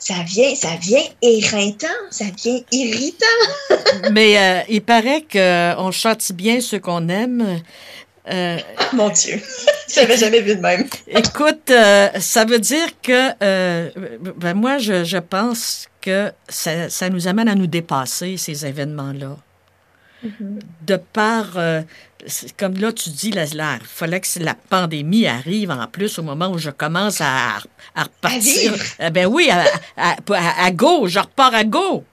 Ça 0.05 0.17
vient, 0.27 0.55
ça 0.55 0.77
vient 0.83 1.01
éreintant, 1.23 1.87
ça 2.11 2.27
vient 2.37 2.61
irritant. 2.71 3.25
Mais 4.13 4.37
euh, 4.37 4.61
il 4.69 4.83
paraît 4.83 5.23
qu'on 5.23 5.91
châtie 5.93 6.35
bien 6.35 6.61
ceux 6.61 6.79
qu'on 6.79 7.09
aime. 7.09 7.63
Euh, 8.31 8.59
Mon 8.93 9.09
Dieu, 9.09 9.41
j'avais 9.95 10.19
jamais 10.19 10.43
vu 10.43 10.57
de 10.57 10.61
même. 10.61 10.87
écoute, 11.07 11.71
euh, 11.71 12.11
ça 12.21 12.45
veut 12.45 12.59
dire 12.59 12.89
que 13.03 13.33
ben 14.39 14.53
moi, 14.53 14.77
je, 14.77 15.05
je 15.05 15.17
pense 15.17 15.89
que 16.03 16.31
ça, 16.51 16.91
ça 16.91 17.09
nous 17.09 17.27
amène 17.27 17.49
à 17.49 17.55
nous 17.55 17.67
dépasser, 17.67 18.37
ces 18.37 18.67
événements-là. 18.67 19.39
De 20.83 20.97
par, 20.97 21.57
euh, 21.57 21.83
comme 22.57 22.75
là, 22.79 22.93
tu 22.93 23.11
dis, 23.11 23.31
il 23.35 23.79
fallait 23.85 24.21
que 24.21 24.27
la 24.41 24.55
pandémie 24.55 25.27
arrive 25.27 25.71
en 25.71 25.87
plus 25.87 26.19
au 26.19 26.23
moment 26.23 26.49
où 26.49 26.59
je 26.59 26.71
commence 26.71 27.21
à, 27.21 27.57
à 27.95 28.03
repartir. 28.05 28.73
vivre. 28.73 28.85
Eh 29.01 29.11
ben 29.11 29.27
oui, 29.27 29.51
à, 29.51 29.65
à, 29.97 30.17
à, 30.33 30.65
à 30.67 30.71
go, 30.71 31.07
je 31.07 31.19
repars 31.19 31.55
à 31.55 31.65
go. 31.65 32.05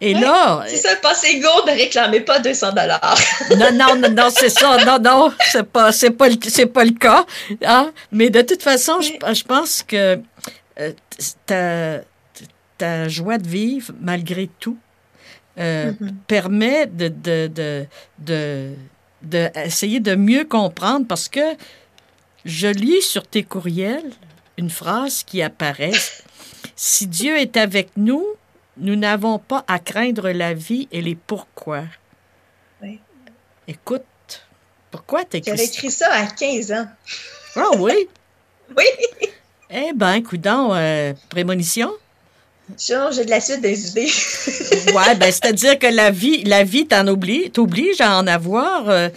Et 0.00 0.14
Ouais, 0.14 0.20
là, 0.20 0.62
C'est 0.68 0.76
ça, 0.76 0.94
passez 1.02 1.40
go 1.40 1.48
ne 1.66 1.72
réclamez 1.72 2.20
pas 2.20 2.38
200 2.38 2.70
dollars. 2.72 3.18
non, 3.56 3.72
non, 3.72 3.96
non, 3.96 4.10
non, 4.10 4.28
c'est 4.30 4.48
ça. 4.48 4.76
Non, 4.84 4.98
non, 5.00 5.32
c'est 5.50 5.64
pas, 5.64 5.90
c'est 5.90 6.10
pas, 6.10 6.28
le, 6.28 6.36
c'est 6.46 6.66
pas 6.66 6.84
le 6.84 6.92
cas. 6.92 7.26
Hein? 7.66 7.90
Mais 8.12 8.30
de 8.30 8.42
toute 8.42 8.62
façon, 8.62 9.00
je, 9.00 9.10
je 9.34 9.42
pense 9.42 9.82
que 9.82 10.20
euh, 10.78 10.92
ta, 11.46 11.98
ta 12.78 13.08
joie 13.08 13.38
de 13.38 13.48
vivre, 13.48 13.92
malgré 14.00 14.48
tout, 14.60 14.78
euh, 15.58 15.92
permet 16.26 16.86
de, 16.86 17.08
de, 17.08 17.46
de, 17.48 17.86
de, 18.18 18.74
de 19.22 19.50
essayer 19.64 20.00
de 20.00 20.14
mieux 20.14 20.44
comprendre 20.44 21.06
parce 21.06 21.28
que 21.28 21.56
je 22.44 22.68
lis 22.68 23.02
sur 23.02 23.26
tes 23.26 23.42
courriels 23.42 24.12
une 24.56 24.70
phrase 24.70 25.22
qui 25.22 25.42
apparaît. 25.42 25.92
Si 26.74 27.06
Dieu 27.06 27.36
est 27.36 27.56
avec 27.56 27.90
nous, 27.96 28.24
nous 28.76 28.96
n'avons 28.96 29.38
pas 29.38 29.64
à 29.68 29.78
craindre 29.78 30.30
la 30.30 30.54
vie 30.54 30.88
et 30.92 31.00
les 31.02 31.14
pourquoi. 31.14 31.84
Oui. 32.82 33.00
Écoute, 33.66 34.04
pourquoi 34.90 35.24
t'as 35.24 35.38
écrit 35.38 35.50
J'avais 35.52 35.64
écrit 35.64 35.90
ça 35.90 36.12
à 36.12 36.26
15 36.26 36.72
ans. 36.72 36.86
Ah 37.56 37.70
oui? 37.78 38.08
Oui, 38.76 38.84
Eh 39.70 39.92
ben, 39.94 40.22
coudon, 40.22 40.74
euh, 40.74 41.14
prémonition? 41.30 41.90
J'ai 42.76 43.24
de 43.24 43.30
la 43.30 43.40
suite 43.40 43.60
des 43.60 43.88
idées. 43.88 44.10
Ouais, 44.94 45.14
ben, 45.16 45.30
c'est-à-dire 45.30 45.78
que 45.78 45.86
la 45.86 46.10
vie, 46.10 46.44
la 46.44 46.64
vie 46.64 46.86
t'en 46.86 47.06
oblige, 47.06 47.52
t'oblige 47.52 48.00
à 48.00 48.16
en 48.18 48.26
avoir. 48.26 48.88
euh, 48.88 49.08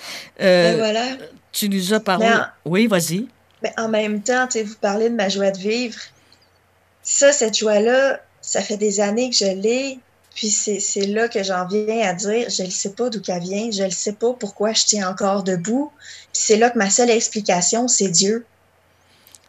euh, 0.42 0.72
Ben 0.72 0.78
voilà. 0.78 1.04
Tu 1.52 1.70
nous 1.70 1.94
as 1.94 2.00
parlé. 2.00 2.28
En- 2.28 2.46
Oui, 2.66 2.88
vas-y. 2.88 3.28
Mais 3.64 3.74
en 3.78 3.88
même 3.90 4.22
temps, 4.22 4.48
tu 4.48 4.60
sais, 4.60 4.64
vous 4.64 4.76
parlez 4.80 5.10
de 5.10 5.16
ma 5.16 5.30
joie 5.30 5.52
de 5.52 5.58
vivre. 5.58 6.00
Ça, 7.04 7.32
cette 7.32 7.58
joie-là, 7.58 8.20
ça 8.42 8.62
fait 8.62 8.78
des 8.78 9.00
années 9.00 9.30
que 9.30 9.36
je 9.36 9.46
l'ai. 9.46 10.00
Puis 10.36 10.50
c'est 10.50 10.80
c'est 10.80 11.08
là 11.08 11.28
que 11.28 11.44
j'en 11.44 11.68
viens 11.68 12.08
à 12.08 12.14
dire, 12.14 12.50
je 12.50 12.64
ne 12.64 12.70
sais 12.70 12.92
pas 12.92 13.10
d'où 13.10 13.20
qu'elle 13.20 13.42
vient, 13.42 13.70
je 13.72 13.84
ne 13.84 13.90
sais 13.90 14.14
pas 14.14 14.32
pourquoi 14.34 14.72
je 14.72 14.86
tiens 14.86 15.10
encore 15.10 15.44
debout. 15.44 15.92
Puis 16.34 16.42
c'est 16.46 16.56
là 16.58 16.70
que 16.70 16.78
ma 16.78 16.90
seule 16.90 17.10
explication, 17.10 17.88
c'est 17.90 18.08
Dieu. 18.08 18.46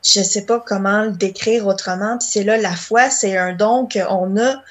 Je 0.03 0.23
sais 0.23 0.45
pas 0.45 0.61
comment 0.61 1.03
le 1.03 1.13
décrire 1.13 1.67
autrement. 1.67 2.19
Puis 2.19 2.29
c'est 2.31 2.45
là, 2.45 2.57
la 2.57 2.75
foi, 2.75 3.11
c'est 3.11 3.37
un 3.37 3.53
don 3.53 3.89
qu'on 3.89 4.37
a 4.37 4.63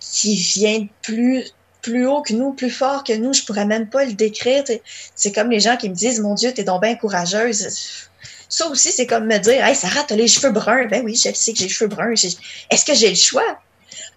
qui 0.00 0.36
vient 0.36 0.86
plus 1.02 1.44
plus 1.82 2.04
haut 2.04 2.20
que 2.20 2.32
nous, 2.32 2.52
plus 2.52 2.70
fort 2.70 3.04
que 3.04 3.12
nous. 3.12 3.32
Je 3.32 3.44
pourrais 3.44 3.64
même 3.64 3.88
pas 3.88 4.04
le 4.04 4.12
décrire. 4.12 4.64
C'est 5.14 5.30
comme 5.30 5.50
les 5.50 5.60
gens 5.60 5.76
qui 5.76 5.88
me 5.88 5.94
disent, 5.94 6.18
mon 6.18 6.34
Dieu, 6.34 6.52
t'es 6.52 6.64
donc 6.64 6.82
bien 6.82 6.96
courageuse. 6.96 8.08
Ça 8.48 8.66
aussi, 8.66 8.90
c'est 8.90 9.06
comme 9.06 9.26
me 9.26 9.38
dire, 9.38 9.64
hey, 9.64 9.76
Sarah, 9.76 10.02
t'as 10.02 10.16
les 10.16 10.26
cheveux 10.26 10.50
bruns. 10.50 10.86
Ben 10.86 11.04
oui, 11.04 11.14
je 11.14 11.32
sais 11.32 11.52
que 11.52 11.58
j'ai 11.58 11.64
les 11.64 11.70
cheveux 11.70 11.88
bruns. 11.88 12.12
Est-ce 12.12 12.84
que 12.84 12.94
j'ai 12.94 13.10
le 13.10 13.14
choix? 13.14 13.60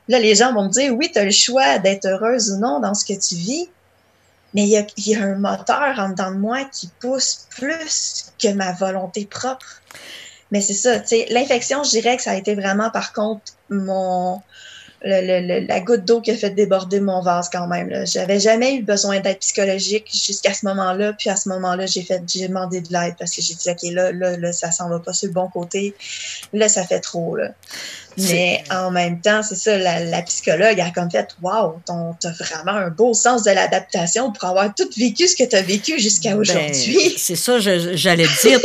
Là, 0.07 0.17
les 0.17 0.33
gens 0.33 0.51
vont 0.51 0.63
me 0.63 0.69
dire, 0.69 0.93
oui, 0.95 1.11
tu 1.13 1.19
as 1.19 1.25
le 1.25 1.31
choix 1.31 1.77
d'être 1.77 2.05
heureuse 2.05 2.51
ou 2.51 2.57
non 2.57 2.79
dans 2.79 2.95
ce 2.95 3.05
que 3.05 3.13
tu 3.13 3.35
vis. 3.35 3.69
Mais 4.55 4.63
il 4.63 4.69
y 4.69 4.77
a, 4.77 4.87
y 4.97 5.15
a, 5.15 5.21
un 5.21 5.35
moteur 5.35 5.93
en 5.99 6.09
dedans 6.09 6.31
de 6.31 6.37
moi 6.37 6.65
qui 6.65 6.89
pousse 6.99 7.45
plus 7.51 8.31
que 8.41 8.47
ma 8.47 8.71
volonté 8.71 9.27
propre. 9.27 9.83
Mais 10.51 10.61
c'est 10.61 10.73
ça, 10.73 10.99
tu 10.99 11.07
sais, 11.07 11.27
l'infection, 11.29 11.83
je 11.83 11.89
dirais 11.91 12.17
que 12.17 12.23
ça 12.23 12.31
a 12.31 12.35
été 12.35 12.55
vraiment, 12.55 12.89
par 12.89 13.13
contre, 13.13 13.53
mon, 13.69 14.41
le, 15.01 15.61
le, 15.61 15.67
la 15.67 15.79
goutte 15.79 16.05
d'eau 16.05 16.19
qui 16.21 16.31
a 16.31 16.35
fait 16.35 16.49
déborder 16.49 16.99
mon 16.99 17.21
vase 17.21 17.49
quand 17.49 17.67
même. 17.67 18.05
J'avais 18.05 18.39
jamais 18.39 18.75
eu 18.75 18.83
besoin 18.83 19.19
d'aide 19.19 19.39
psychologique 19.39 20.07
jusqu'à 20.11 20.53
ce 20.53 20.65
moment-là. 20.65 21.13
Puis 21.13 21.29
à 21.29 21.35
ce 21.35 21.49
moment-là, 21.49 21.85
j'ai 21.85 22.01
fait 22.01 22.21
j'ai 22.27 22.47
demandé 22.47 22.81
de 22.81 22.91
l'aide 22.91 23.15
parce 23.17 23.35
que 23.35 23.41
j'ai 23.41 23.53
dit 23.53 23.69
OK, 23.69 23.93
là, 23.93 24.11
là, 24.11 24.37
là, 24.37 24.51
ça 24.51 24.71
s'en 24.71 24.89
va 24.89 24.99
pas 24.99 25.13
sur 25.13 25.27
le 25.27 25.33
bon 25.33 25.47
côté. 25.47 25.93
Là, 26.53 26.67
ça 26.67 26.85
fait 26.85 26.99
trop. 26.99 27.35
Là. 27.35 27.49
Mais 28.17 28.63
en 28.69 28.91
même 28.91 29.21
temps, 29.21 29.41
c'est 29.43 29.55
ça, 29.55 29.77
la, 29.77 30.03
la, 30.03 30.21
psychologue 30.23 30.79
a 30.79 30.89
comme 30.91 31.09
fait 31.09 31.29
Wow, 31.41 31.79
t'as 31.85 32.31
vraiment 32.31 32.77
un 32.77 32.89
beau 32.89 33.13
sens 33.13 33.43
de 33.43 33.51
l'adaptation 33.51 34.31
pour 34.31 34.49
avoir 34.49 34.73
tout 34.75 34.89
vécu 34.97 35.27
ce 35.27 35.35
que 35.35 35.43
tu 35.43 35.55
as 35.55 35.61
vécu 35.61 35.99
jusqu'à 35.99 36.31
ben, 36.31 36.39
aujourd'hui. 36.39 37.15
C'est 37.17 37.35
ça, 37.35 37.59
j'allais 37.59 38.27
dire, 38.41 38.59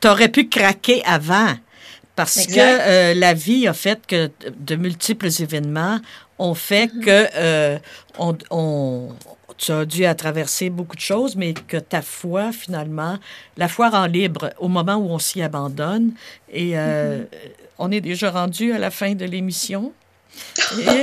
t'aurais 0.00 0.28
pu 0.28 0.48
craquer 0.48 1.02
avant. 1.06 1.54
Parce 2.16 2.38
exact. 2.38 2.54
que 2.54 2.60
euh, 2.60 3.14
la 3.14 3.34
vie 3.34 3.68
a 3.68 3.74
fait 3.74 4.04
que 4.06 4.30
de 4.58 4.74
multiples 4.76 5.28
événements 5.40 6.00
ont 6.38 6.54
fait 6.54 6.86
mm 6.86 6.98
-hmm. 7.00 7.04
que 7.04 7.28
euh, 7.36 7.78
on, 8.18 8.36
on, 8.50 9.08
tu 9.58 9.72
as 9.72 9.84
dû 9.84 10.04
à 10.04 10.14
traverser 10.14 10.70
beaucoup 10.70 10.96
de 10.96 11.00
choses, 11.12 11.36
mais 11.36 11.52
que 11.54 11.76
ta 11.76 12.02
foi, 12.02 12.52
finalement, 12.52 13.18
la 13.56 13.68
foi 13.68 13.90
rend 13.90 14.06
libre 14.06 14.50
au 14.58 14.68
moment 14.68 14.96
où 14.96 15.08
on 15.10 15.18
s'y 15.18 15.40
abandonne. 15.42 16.12
Et 16.52 16.70
euh, 16.78 17.18
mm 17.18 17.22
-hmm. 17.22 17.84
on 17.84 17.88
est 17.96 18.04
déjà 18.12 18.30
rendu 18.30 18.72
à 18.72 18.78
la 18.78 18.90
fin 18.90 19.12
de 19.14 19.26
l'émission. 19.32 19.92
Et, 20.78 21.02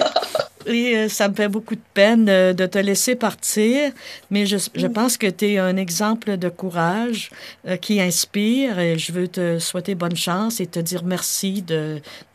et 0.66 0.98
euh, 0.98 1.10
ça 1.10 1.28
me 1.28 1.34
fait 1.34 1.48
beaucoup 1.48 1.76
de 1.76 1.82
peine 1.94 2.28
euh, 2.30 2.54
de 2.54 2.66
te 2.66 2.78
laisser 2.78 3.16
partir, 3.16 3.92
mais 4.30 4.46
je, 4.46 4.58
je 4.76 4.88
pense 4.88 5.18
que 5.18 5.28
tu 5.28 5.54
es 5.54 5.58
un 5.58 5.78
exemple 5.78 6.38
de 6.38 6.50
courage 6.50 7.30
euh, 7.68 7.78
qui 7.78 8.00
inspire 8.02 8.80
et 8.80 8.98
je 8.98 9.12
veux 9.12 9.28
te 9.28 9.60
souhaiter 9.60 9.96
bonne 9.96 10.16
chance 10.16 10.60
et 10.60 10.68
te 10.68 10.80
dire 10.80 11.04
merci 11.04 11.64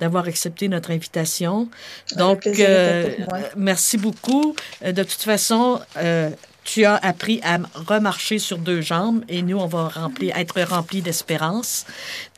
d'avoir 0.00 0.26
accepté 0.26 0.68
notre 0.68 0.90
invitation. 0.90 1.68
Donc, 2.16 2.46
euh, 2.46 3.08
merci 3.56 3.96
beaucoup. 3.96 4.54
De 4.84 5.02
toute 5.02 5.22
façon, 5.22 5.80
tu 6.68 6.84
as 6.84 6.96
appris 6.96 7.40
à 7.42 7.58
remarcher 7.74 8.38
sur 8.38 8.58
deux 8.58 8.82
jambes 8.82 9.22
et 9.30 9.40
nous, 9.40 9.56
on 9.56 9.66
va 9.66 9.90
être 10.36 10.62
remplis 10.62 11.00
d'espérance. 11.00 11.86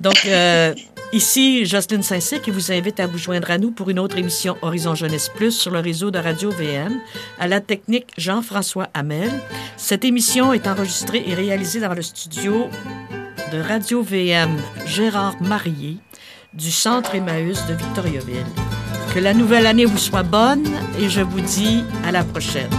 Donc, 0.00 0.24
euh, 0.24 0.72
ici, 1.12 1.66
Jocelyne 1.66 2.04
Saint-Cyr 2.04 2.40
qui 2.40 2.52
vous 2.52 2.70
invite 2.70 3.00
à 3.00 3.08
vous 3.08 3.18
joindre 3.18 3.50
à 3.50 3.58
nous 3.58 3.72
pour 3.72 3.90
une 3.90 3.98
autre 3.98 4.16
émission 4.18 4.56
Horizon 4.62 4.94
Jeunesse 4.94 5.30
Plus 5.34 5.50
sur 5.50 5.72
le 5.72 5.80
réseau 5.80 6.12
de 6.12 6.18
Radio 6.20 6.50
VM. 6.50 7.00
À 7.40 7.48
la 7.48 7.60
technique, 7.60 8.06
Jean-François 8.16 8.88
Hamel. 8.94 9.32
Cette 9.76 10.04
émission 10.04 10.52
est 10.52 10.68
enregistrée 10.68 11.24
et 11.26 11.34
réalisée 11.34 11.80
dans 11.80 11.94
le 11.94 12.02
studio 12.02 12.68
de 13.52 13.58
Radio 13.58 14.00
VM 14.00 14.56
Gérard 14.86 15.42
Marié 15.42 15.96
du 16.54 16.70
Centre 16.70 17.16
Emmaüs 17.16 17.66
de 17.66 17.74
Victoriaville. 17.74 18.46
Que 19.12 19.18
la 19.18 19.34
nouvelle 19.34 19.66
année 19.66 19.86
vous 19.86 19.98
soit 19.98 20.22
bonne 20.22 20.64
et 21.00 21.08
je 21.08 21.20
vous 21.20 21.40
dis 21.40 21.82
à 22.06 22.12
la 22.12 22.22
prochaine. 22.22 22.70